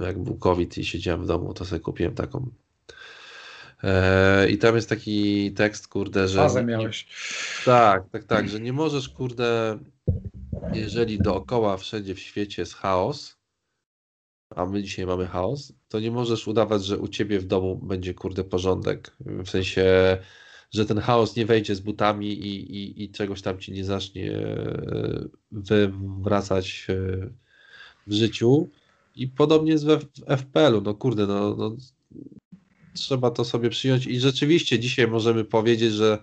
[0.00, 2.50] jak był COVID i siedziałem w domu, to sobie kupiłem taką.
[3.82, 6.38] E, I tam jest taki tekst, kurde, że.
[6.38, 7.06] Fazę miałeś.
[7.64, 9.78] Tak, tak, tak, że nie możesz, kurde,
[10.72, 13.38] jeżeli dookoła wszędzie w świecie jest chaos,
[14.56, 18.14] a my dzisiaj mamy chaos, to nie możesz udawać, że u ciebie w domu będzie,
[18.14, 19.16] kurde, porządek.
[19.20, 20.18] W sensie
[20.70, 24.32] że ten chaos nie wejdzie z butami i, i, i czegoś tam ci nie zacznie
[24.32, 26.94] e, wywracać e,
[28.06, 28.68] w życiu.
[29.16, 30.06] I podobnie jest w
[30.36, 30.80] FPL-u.
[30.80, 31.76] No kurde, no, no,
[32.94, 34.06] trzeba to sobie przyjąć.
[34.06, 36.18] I rzeczywiście dzisiaj możemy powiedzieć, że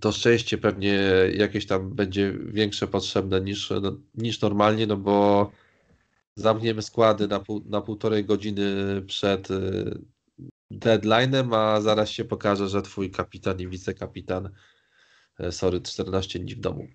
[0.00, 1.00] to szczęście pewnie
[1.34, 5.50] jakieś tam będzie większe potrzebne niż, no, niż normalnie, no bo
[6.34, 9.54] zamkniemy składy na, pół, na półtorej godziny przed e,
[10.78, 14.48] deadline'em, a zaraz się pokaże, że twój kapitan i wicekapitan
[15.38, 16.86] e, sorry, 14 dni w domu.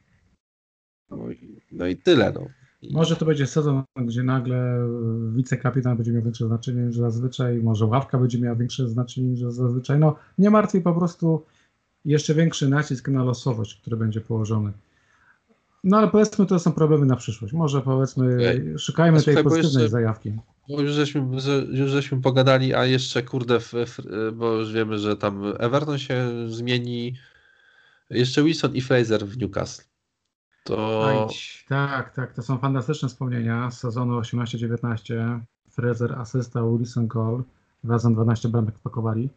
[1.09, 2.31] No i, no i tyle.
[2.35, 2.47] No.
[2.81, 2.93] I...
[2.93, 4.87] Może to będzie sezon, gdzie nagle
[5.35, 9.99] wicekapitan będzie miał większe znaczenie niż zazwyczaj, może ławka będzie miała większe znaczenie niż zazwyczaj.
[9.99, 11.45] No nie martwi po prostu
[12.05, 14.71] jeszcze większy nacisk na losowość, który będzie położony.
[15.83, 17.53] No ale powiedzmy, to są problemy na przyszłość.
[17.53, 18.37] Może powiedzmy,
[18.77, 20.33] szukajmy tej pozytywnej jeszcze, zajawki.
[20.69, 21.21] Bo już żeśmy,
[21.71, 23.59] już żeśmy pogadali, a jeszcze kurde,
[24.33, 27.17] bo już wiemy, że tam Everton się zmieni.
[28.09, 29.83] Jeszcze Wilson i Fraser w Newcastle.
[30.63, 31.27] To...
[31.67, 35.39] Tak, tak, to są fantastyczne wspomnienia z sezonu 18-19.
[35.69, 37.43] Fraser asysta, Wilson gol.
[37.83, 39.29] Razem 12 bramek wpakowali.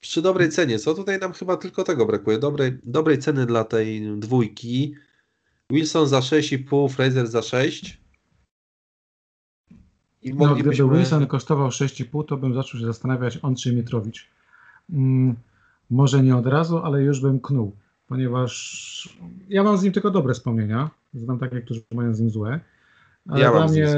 [0.00, 2.38] Przy dobrej cenie, co tutaj nam chyba tylko tego brakuje.
[2.38, 4.94] Dobrej, dobrej ceny dla tej dwójki.
[5.70, 8.00] Wilson za 6,5, Fraser za 6.
[10.22, 14.28] I no, gdyby Wilson kosztował 6,5, to bym zaczął się zastanawiać on czy Mitrowicz.
[14.90, 15.34] Hmm,
[15.90, 17.76] może nie od razu, ale już bym knuł,
[18.08, 19.18] ponieważ
[19.48, 20.90] ja mam z nim tylko dobre wspomnienia.
[21.14, 22.60] Znam takie, którzy mają z nim złe.
[23.28, 23.88] Ale ja dla mnie,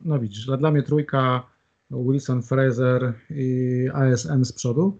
[0.00, 1.42] no widzisz, dla, dla mnie trójka
[1.90, 4.98] Wilson, Fraser i ASM z przodu,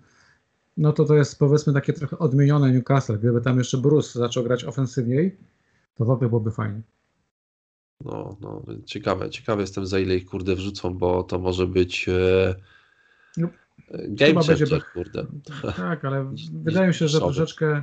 [0.76, 3.18] no to to jest powiedzmy takie trochę odmienione Newcastle.
[3.18, 5.36] Gdyby tam jeszcze Bruce zaczął grać ofensywniej,
[5.94, 6.80] to w ogóle byłoby fajnie.
[8.04, 12.54] No, no, ciekawe, ciekawe jestem za ile ich kurde wrzucą, bo to może być e,
[13.36, 13.48] no,
[14.08, 14.80] game changer, będzie...
[14.94, 15.26] kurde.
[15.76, 16.34] Tak, ale
[16.64, 17.82] wydaje mi się, że troszeczkę,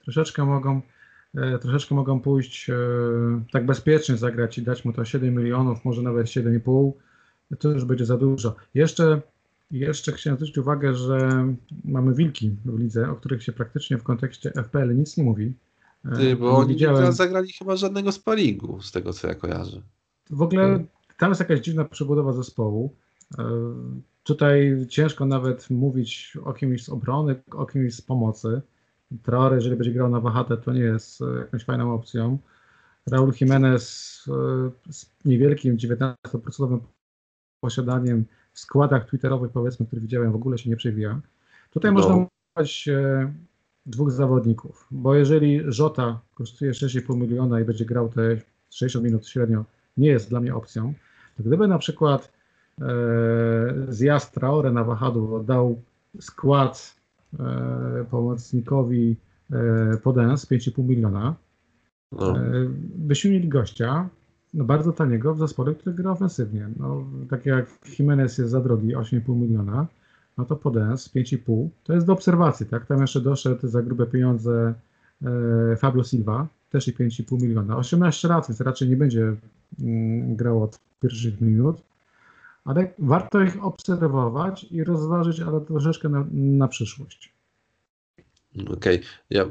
[0.00, 0.80] troszeczkę mogą
[1.34, 2.74] e, troszeczkę mogą pójść e,
[3.52, 6.92] tak bezpiecznie zagrać i dać mu to 7 milionów, może nawet 7,5.
[7.58, 8.56] To już będzie za dużo.
[8.74, 9.20] Jeszcze,
[9.70, 11.46] jeszcze chciałem zwrócić uwagę, że
[11.84, 15.52] mamy wilki w lidze, o których się praktycznie w kontekście FPL nic nie mówi.
[16.16, 17.04] Ty, bo oni widziałem...
[17.04, 19.82] nie zagrali chyba żadnego sparingu, z tego co ja kojarzę.
[20.30, 20.84] W ogóle
[21.18, 22.94] tam jest jakaś dziwna przebudowa zespołu.
[23.38, 23.44] E,
[24.22, 28.62] tutaj ciężko nawet mówić o kimś z obrony, o kimś z pomocy.
[29.22, 32.38] Traore, jeżeli będzie grał na wahate, to nie jest e, jakąś fajną opcją.
[33.06, 36.78] Raul Jimenez e, z niewielkim 19%
[37.60, 41.20] posiadaniem w składach twitterowych, powiedzmy, które widziałem, w ogóle się nie przewija.
[41.70, 42.00] Tutaj no.
[42.00, 42.88] można mówić
[43.88, 48.36] dwóch zawodników, bo jeżeli Żota kosztuje 6,5 miliona i będzie grał te
[48.70, 49.64] 60 minut średnio,
[49.96, 50.94] nie jest dla mnie opcją,
[51.36, 52.32] to gdyby na przykład
[52.80, 52.84] e,
[53.88, 55.82] zjazd Traore na wahadło dał
[56.20, 56.96] skład
[57.38, 59.16] e, pomocnikowi
[59.52, 61.34] e, Podens 5,5 miliona,
[62.12, 62.38] no.
[62.38, 62.42] e,
[62.96, 64.08] byśmy mieli gościa
[64.54, 66.68] no, bardzo taniego w zespole, który gra ofensywnie.
[66.76, 67.66] No, tak jak
[67.98, 69.86] Jimenez jest za drogi 8,5 miliona,
[70.38, 72.86] no to Podens 5,5 to jest do obserwacji, tak?
[72.86, 74.74] Tam jeszcze doszedł za grube pieniądze
[75.22, 77.76] e, Fabio Silva, też i 5,5 miliona.
[77.76, 79.36] 18 lat, więc raczej nie będzie
[79.80, 81.82] mm, grał od pierwszych minut,
[82.64, 87.32] ale warto ich obserwować i rozważyć, ale troszeczkę na, na przyszłość.
[88.60, 89.00] Okej, okay.
[89.30, 89.44] ja,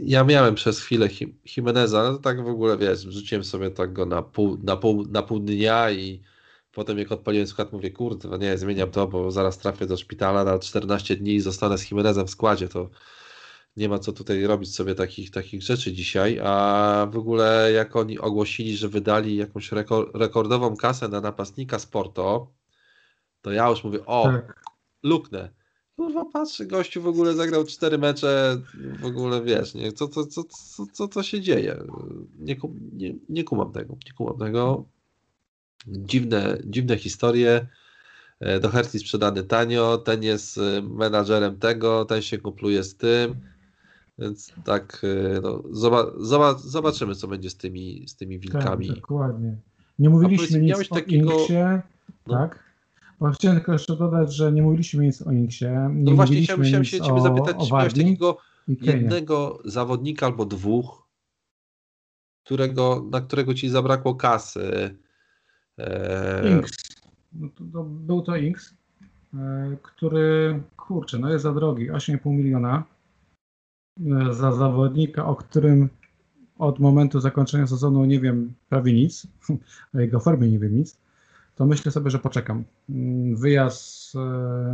[0.00, 1.08] ja miałem przez chwilę
[1.56, 5.22] Jimeneza, no tak w ogóle wiesz, wrzuciłem sobie tak go na pół, na pół, na
[5.22, 6.20] pół dnia i
[6.72, 10.44] Potem jak odpaliłem skład, mówię, kurde, no nie, zmieniam to, bo zaraz trafię do szpitala
[10.44, 12.90] na 14 dni i zostanę z Jimenezem w składzie, to
[13.76, 18.18] nie ma co tutaj robić sobie takich, takich rzeczy dzisiaj, a w ogóle jak oni
[18.18, 19.70] ogłosili, że wydali jakąś
[20.14, 22.52] rekordową kasę na napastnika Sporto,
[23.42, 24.64] to ja już mówię, o, tak.
[25.02, 25.50] luknę.
[25.96, 28.60] kurwa patrzy, gościu w ogóle zagrał cztery mecze,
[29.00, 31.82] w ogóle wiesz, nie, co, co, co, co, co, co się dzieje?
[32.38, 32.56] Nie,
[32.92, 34.84] nie, nie kumam tego, nie kumam tego.
[35.86, 37.66] Dziwne, dziwne historie.
[38.40, 43.34] E, do Hertz sprzedany tanio, ten jest e, menadżerem tego, ten się kupluje z tym.
[44.18, 45.02] Więc tak,
[45.36, 45.62] e, no,
[46.18, 48.86] zobac, zobaczymy, co będzie z tymi, z tymi wilkami.
[48.88, 49.56] Tak, dokładnie.
[49.98, 51.32] Nie mówiliśmy nic o takiego...
[51.32, 51.54] Inksie,
[52.26, 52.34] no.
[52.34, 52.70] tak?
[53.20, 55.66] Bo chciałem tylko jeszcze dodać, że nie mówiliśmy nic o Inksie.
[55.94, 61.08] No właśnie chciałem, chciałem się ciebie zapytać, czy miałeś takiego jednego zawodnika albo dwóch,
[62.44, 64.96] którego, na którego ci zabrakło kasy.
[65.78, 66.52] Eee...
[66.52, 66.72] Inks.
[67.32, 68.74] No to, to, był to Inks,
[69.34, 72.84] e, który, kurczę, no jest za drogi, 8,5 miliona
[74.00, 75.88] e, za zawodnika, o którym
[76.58, 79.26] od momentu zakończenia sezonu nie wiem prawie nic,
[79.94, 81.00] o jego formie nie wiem nic
[81.60, 82.64] to myślę sobie, że poczekam.
[82.90, 84.18] Mm, wyjazd e,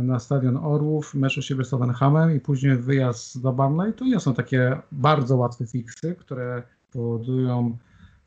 [0.03, 4.19] na stadion Orłów, mecz u siebie z Tottenhamem i później wyjazd do Barnley, to nie
[4.19, 7.77] są takie bardzo łatwe fiksy, które powodują,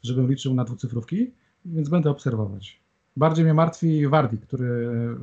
[0.02, 1.30] żebym liczył na dwucyfrówki,
[1.64, 2.80] więc będę obserwować.
[3.16, 5.16] Bardziej mnie martwi Wardi, który e,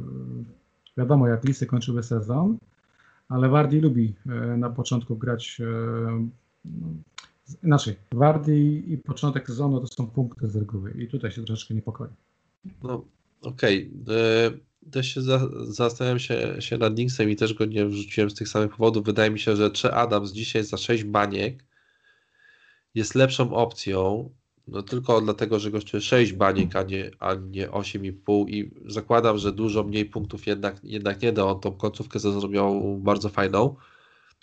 [0.98, 2.58] wiadomo jak listy kończyły sezon,
[3.30, 5.62] ale Wardi lubi e, na początku grać
[6.66, 6.88] no,
[7.64, 7.96] inaczej.
[8.12, 12.10] Wardi i początek sezonu to są punkty z reguły i tutaj się troszeczkę niepokoi.
[12.84, 13.06] No,
[13.42, 13.92] Okej.
[14.04, 14.60] Okay.
[14.92, 18.50] Też się za, zastanawiam się, się nad Nixem i też go nie wrzuciłem z tych
[18.50, 19.06] samych powodów.
[19.06, 21.64] Wydaje mi się, że Cze Adams dzisiaj za 6 baniek
[22.96, 24.30] jest lepszą opcją,
[24.68, 29.52] no tylko dlatego, że gościuje 6 baniek, a nie, a nie 8,5 i zakładam, że
[29.52, 31.46] dużo mniej punktów jednak, jednak nie da.
[31.46, 33.76] On tą końcówkę zrobił bardzo fajną.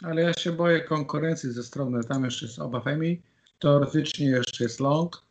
[0.03, 3.23] Ale ja się boję konkurencji ze strony, tam jeszcze jest Obafemi,
[3.59, 5.24] teoretycznie jeszcze jest Long,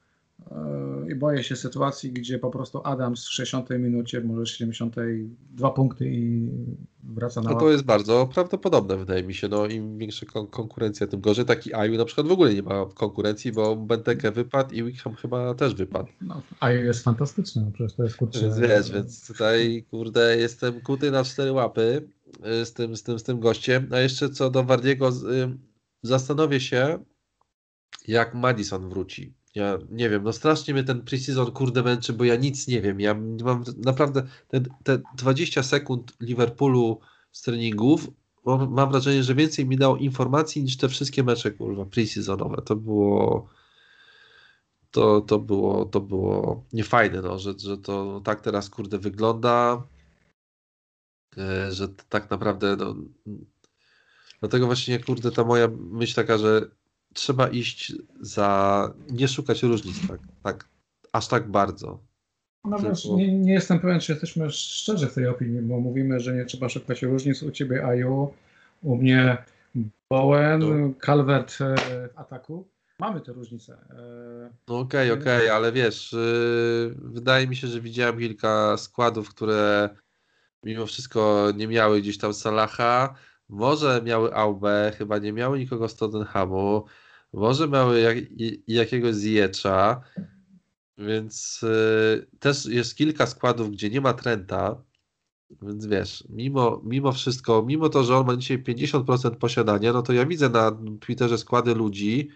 [1.12, 4.96] i boję się sytuacji, gdzie po prostu Adams w 60 minucie, może 70
[5.52, 6.50] dwa punkty i
[7.04, 9.48] wraca na No to jest bardzo prawdopodobne, wydaje mi się.
[9.48, 11.46] No, Im większa kon konkurencja, tym gorzej.
[11.46, 15.54] Taki Aju na przykład w ogóle nie ma konkurencji, bo Benteke wypadł i Wickham chyba
[15.54, 16.10] też wypadł.
[16.22, 18.52] No, Aju jest fantastyczny, no przecież to jest kurczę.
[18.62, 22.08] Wiesz, więc tutaj kurde jestem kuty na cztery łapy
[22.62, 23.90] y, z tym, z tym, z tym gościem.
[23.92, 25.58] A jeszcze co do Wardiego, y,
[26.02, 27.00] zastanowię się,
[28.08, 32.36] jak Madison wróci ja nie wiem, no strasznie mnie ten preseason kurde męczy, bo ja
[32.36, 33.00] nic nie wiem.
[33.00, 37.00] Ja mam naprawdę te, te 20 sekund Liverpoolu
[37.32, 38.08] z treningów,
[38.46, 42.62] mam, wrażenie, że więcej mi dało informacji niż te wszystkie mecze kurwa preseasonowe.
[42.62, 43.50] To było
[44.92, 49.84] to, to było to było niefajne, no, że, że to tak teraz kurde wygląda,
[51.38, 52.96] e, że tak naprawdę no,
[54.40, 56.70] dlatego właśnie kurde ta moja myśl taka, że
[57.14, 58.94] trzeba iść za.
[59.10, 60.70] nie szukać różnic tak, tak
[61.12, 62.00] aż tak bardzo.
[62.66, 66.34] No wiesz, nie, nie, jestem pewien, czy jesteśmy szczerzy w tej opinii, bo mówimy, że
[66.34, 67.44] nie trzeba szukać różnic.
[67.44, 68.34] U ciebie Aju,
[68.82, 69.38] u mnie
[70.10, 70.94] Bowen, no.
[71.06, 71.76] Calvert e,
[72.10, 72.68] w ataku.
[73.00, 73.74] Mamy te różnice.
[73.74, 78.78] E, no okej, okay, okej, okay, ale wiesz, yy, wydaje mi się, że widziałem kilka
[78.78, 79.90] składów, które
[80.64, 83.16] mimo wszystko nie miały gdzieś tam Salaha.
[83.50, 86.86] Może miały Aubę, chyba nie miały nikogo z Tottenhamu.
[87.34, 88.18] Może miały jak,
[88.68, 90.02] jakiegoś zjecza,
[90.98, 94.84] więc y, też jest kilka składów, gdzie nie ma Trenta,
[95.62, 100.14] więc wiesz, mimo, mimo wszystko, mimo to, że on ma dzisiaj 50% posiadania, no to
[100.14, 102.30] ja widzę na Twitterze składy ludzi,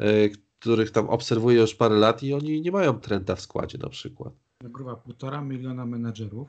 [0.00, 3.88] y, których tam obserwuję już parę lat i oni nie mają Trenta w składzie na
[3.88, 4.34] przykład.
[5.04, 6.48] Półtora miliona menedżerów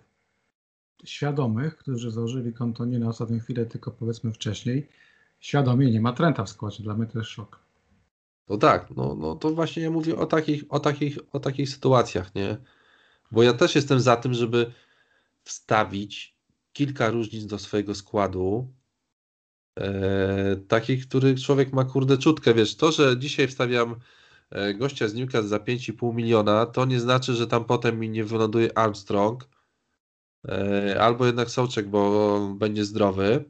[1.03, 4.88] świadomych, którzy założyli konto nie na ostatnią chwilę, tylko powiedzmy wcześniej,
[5.39, 6.83] świadomie nie ma Trenta w składzie.
[6.83, 7.64] Dla mnie to jest szok.
[8.49, 12.35] No tak, no, no to właśnie ja mówię o takich, o, takich, o takich sytuacjach,
[12.35, 12.57] nie?
[13.31, 14.71] Bo ja też jestem za tym, żeby
[15.43, 16.35] wstawić
[16.73, 18.73] kilka różnic do swojego składu,
[19.79, 23.95] e, takich, których człowiek ma kurde czutkę, wiesz, to, że dzisiaj wstawiam
[24.49, 28.23] e, gościa z Newcastle za 5,5 miliona, to nie znaczy, że tam potem mi nie
[28.23, 29.49] wyląduje Armstrong,
[30.47, 33.45] e, albo jednak Sołczek, bo będzie zdrowy.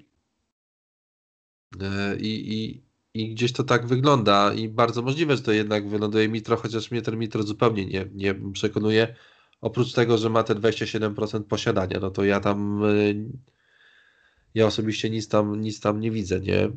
[1.81, 2.84] E, I, i,
[3.15, 7.01] i gdzieś to tak wygląda i bardzo możliwe, że to jednak wyląduje Mitro, chociaż mnie
[7.01, 9.15] ten Mitro zupełnie nie, nie przekonuje.
[9.61, 13.29] Oprócz tego, że ma te 27% posiadania, no to ja tam y,
[14.53, 16.69] ja osobiście nic tam, nic tam nie widzę, nie?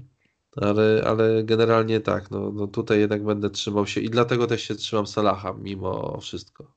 [0.56, 4.74] Ale, ale generalnie tak, no, no tutaj jednak będę trzymał się i dlatego też się
[4.74, 6.74] trzymam Salaha mimo wszystko.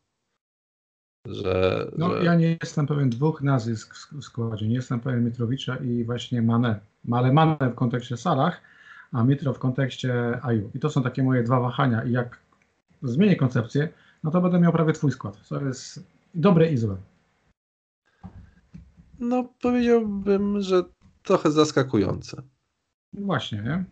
[1.26, 2.24] Że, no, że...
[2.24, 4.68] Ja nie jestem pewien dwóch nazwisk w składzie.
[4.68, 6.80] Nie jestem pewien Mitrowicza i właśnie Mane.
[7.12, 8.62] Ale Mane w kontekście Salah,
[9.12, 10.70] a Mitro w kontekście Aju.
[10.76, 12.04] I to są takie moje dwa wahania.
[12.04, 12.40] I jak
[13.04, 13.90] zmienię koncepcję,
[14.24, 15.48] no to będę miał prawie twój skład.
[15.48, 16.04] To jest
[16.36, 16.98] dobre i złe.
[19.20, 20.84] No powiedziałbym, że
[21.24, 22.42] trochę zaskakujące.
[23.14, 23.86] No właśnie, nie?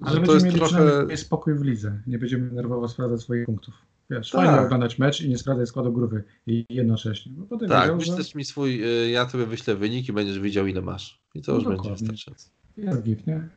[0.00, 2.02] Że Ale to będziemy mieli trochę- spokój w lidze.
[2.06, 3.74] Nie będziemy nerwowo sprawdzać swoich punktów.
[4.10, 4.44] Wiesz, Tak.
[4.46, 7.32] fajnie oglądać mecz i nie sprawdzać składu grupy i jednocześnie.
[7.32, 10.38] Bo potem Tak, wiedział, że wyślesz mi swój, y, ja tobie wyślę wynik i będziesz
[10.40, 11.22] wiedział ile masz.
[11.34, 12.08] I to No już będzie dokładnie.
[12.08, 12.50] wystarczające.
[12.76, 13.48] jest git, nie?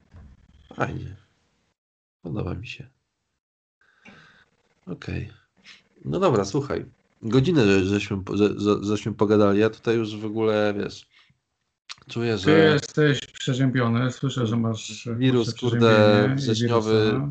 [0.76, 1.16] Fajnie.
[2.22, 2.88] Podoba mi się.
[4.88, 5.30] Okej.
[6.06, 6.86] No dobra, słuchaj.
[7.22, 11.08] Godzinę że- żeśmy, że, że, żeśmy pogadali, ja tutaj już w ogóle, wiesz,
[12.10, 17.22] czuję, Ty że jesteś przeziębiony, słyszę, że masz Wirus, kurde, wrześniowy.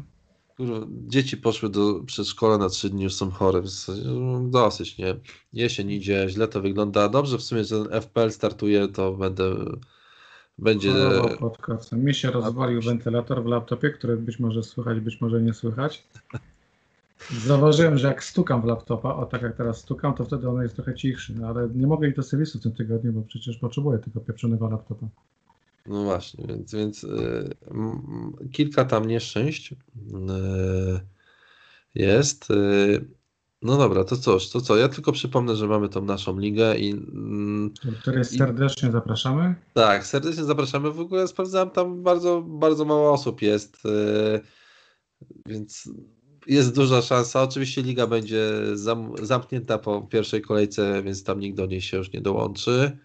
[0.56, 3.62] kurwa, dzieci poszły do przedszkola na trzy dni, już są chore.
[4.04, 5.14] no, Dosyć, nie?
[5.52, 7.08] Jesień idzie, źle to wygląda.
[7.08, 9.44] Dobrze w sumie, że ten FPL startuje, to będę,
[10.58, 10.92] będzie...
[10.92, 12.04] Chorował pod kocem.
[12.04, 16.04] Mi się rozwalił wentylator w laptopie, który być może słychać, być może nie słychać.
[17.30, 20.74] Zauważyłem, że jak stukam w laptopa, o tak jak teraz stukam, to wtedy on jest
[20.74, 23.98] trochę cichszy, no, ale nie mogę iść do serwisu w tym tygodniu, bo przecież potrzebuję
[23.98, 25.06] tego pieprzonego laptopa.
[25.86, 27.56] No właśnie, więc, więc y,
[28.52, 29.76] kilka tam nieszczęść y,
[31.94, 32.50] jest.
[32.50, 33.04] Y,
[33.64, 34.76] no dobra, to cóż, to co?
[34.76, 39.54] Ja tylko przypomnę, że mamy tą naszą ligę i mm, Do której I- serdecznie zapraszamy.
[39.74, 40.90] tak, serdecznie zapraszamy.
[40.90, 44.40] W ogóle sprawdzałem, tam bardzo, bardzo mało osób jest, y,
[45.46, 45.88] więc
[46.46, 47.42] jest duża szansa.
[47.42, 52.12] Oczywiście liga będzie zam, zamknięta po pierwszej kolejce, więc tam nikt do niej się już
[52.12, 52.98] nie dołączy.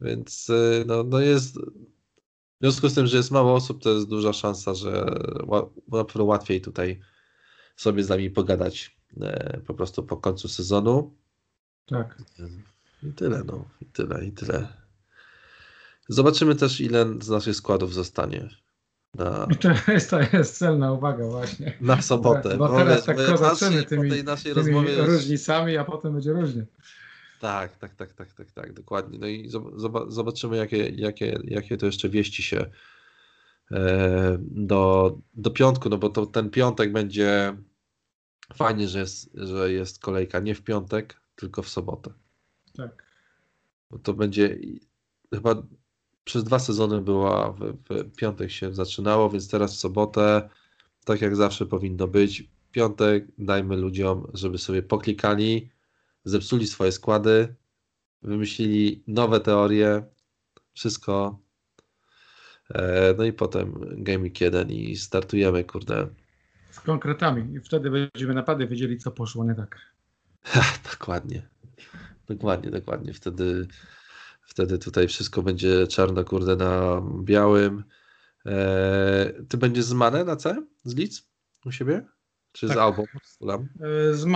[0.00, 1.56] Więc y, no, no jest.
[1.58, 5.06] W związku z tym, że jest mało osób, to jest duża szansa, że
[5.46, 7.00] ła- łatwiej tutaj
[7.76, 8.95] sobie z nami pogadać
[9.66, 11.14] po prostu po końcu sezonu.
[11.86, 12.18] Tak.
[13.02, 13.64] I tyle, no.
[13.80, 14.68] I tyle, i tyle.
[16.08, 18.48] Zobaczymy też, ile z naszych składów zostanie
[19.18, 19.46] na,
[19.86, 21.76] to jest, to jest celna uwaga właśnie.
[21.80, 22.56] na sobotę.
[22.56, 25.02] Bo teraz wiesz, tak bo kozaczymy tymi, tej naszej tymi rozmowie.
[25.02, 26.66] różnicami, a potem będzie różnie.
[27.40, 29.18] Tak, tak, tak, tak, tak, tak, dokładnie.
[29.18, 32.66] No i zob- zoba- zobaczymy, jakie, jakie, jakie to jeszcze wieści się
[33.72, 37.56] e, do, do piątku, no bo to ten piątek będzie
[38.54, 42.12] fajnie, że jest, że jest kolejka nie w piątek, tylko w sobotę.
[42.76, 43.04] Tak.
[43.90, 44.58] Bo to będzie
[45.34, 45.62] chyba
[46.24, 50.48] przez dwa sezony była w, w piątek się zaczynało, więc teraz w sobotę,
[51.04, 52.50] tak jak zawsze powinno być.
[52.72, 55.70] Piątek dajmy ludziom, żeby sobie poklikali,
[56.24, 57.54] zepsuli swoje składy,
[58.22, 60.02] wymyślili nowe teorie,
[60.72, 61.38] wszystko.
[62.74, 63.74] E, No i potem
[64.04, 66.08] Game Week 1 i startujemy, kurde.
[66.76, 67.54] Z konkretami.
[67.54, 69.78] I wtedy będziemy naprawdę wiedzieli, co poszło nie tak.
[70.92, 71.48] Dokładnie.
[72.26, 73.14] Dokładnie, dokładnie.
[73.14, 73.66] Wtedy,
[74.42, 77.84] wtedy tutaj wszystko będzie czarno, kurde, na białym.
[78.46, 80.66] E, ty będziesz z Mane na C?
[80.84, 81.28] Z Leeds?
[81.64, 82.02] U siebie?
[82.52, 82.78] Czy z Tak.
[82.78, 83.04] Albą?
[83.24, 83.38] Z?
[83.40, 84.26] Yy, Z.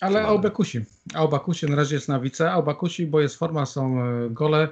[0.00, 0.22] Ale.
[0.22, 0.84] Aube kusi.
[1.14, 2.52] Auba kusi na razie jest na wice.
[2.52, 4.68] Auba kusi, bo jest forma, są e, gole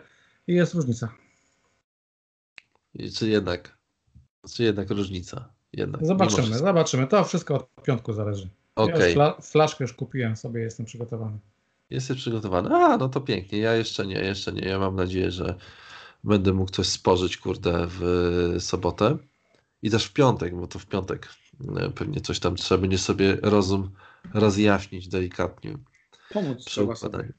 [0.47, 1.15] i jest różnica.
[2.95, 3.79] I Czy jednak,
[4.55, 5.52] czy jednak różnica?
[5.73, 6.07] Jednak.
[6.07, 7.07] Zobaczymy, zobaczymy.
[7.07, 8.49] To wszystko od piątku zależy.
[8.77, 9.05] Ja Okej.
[9.05, 11.39] już fla flaszkę już kupiłem sobie, jestem przygotowany.
[11.91, 12.75] Jesteś przygotowany?
[12.75, 13.59] A, no to pięknie.
[13.59, 14.63] Ja jeszcze nie, jeszcze nie.
[14.63, 15.55] Ja mam nadzieję, że
[16.25, 19.17] będę mógł coś spożyć, kurde, w sobotę.
[19.83, 21.29] I też w piątek, bo to w piątek
[21.77, 23.91] e, pewnie coś tam trzeba będzie sobie rozum
[24.35, 25.79] rozjaśnić delikatnie
[26.33, 27.33] Pomóc przy układaniu.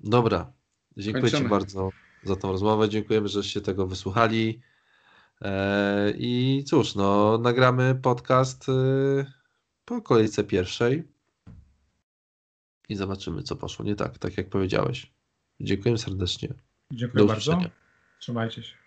[0.00, 0.52] Dobra.
[0.96, 1.48] Dziękuję Ci Kończymy.
[1.50, 1.90] bardzo
[2.24, 2.88] za tą rozmowę.
[2.88, 4.60] Dziękujemy, żeście tego wysłuchali.
[5.44, 8.72] E, I cóż, no, nagramy podcast e,
[9.84, 11.08] po kolejce pierwszej
[12.88, 15.12] i zobaczymy, co poszło nie tak, tak jak powiedziałeś.
[15.60, 16.48] Dziękuję serdecznie.
[16.92, 17.58] Dziękuję bardzo.
[18.20, 18.83] Trzymajcie się.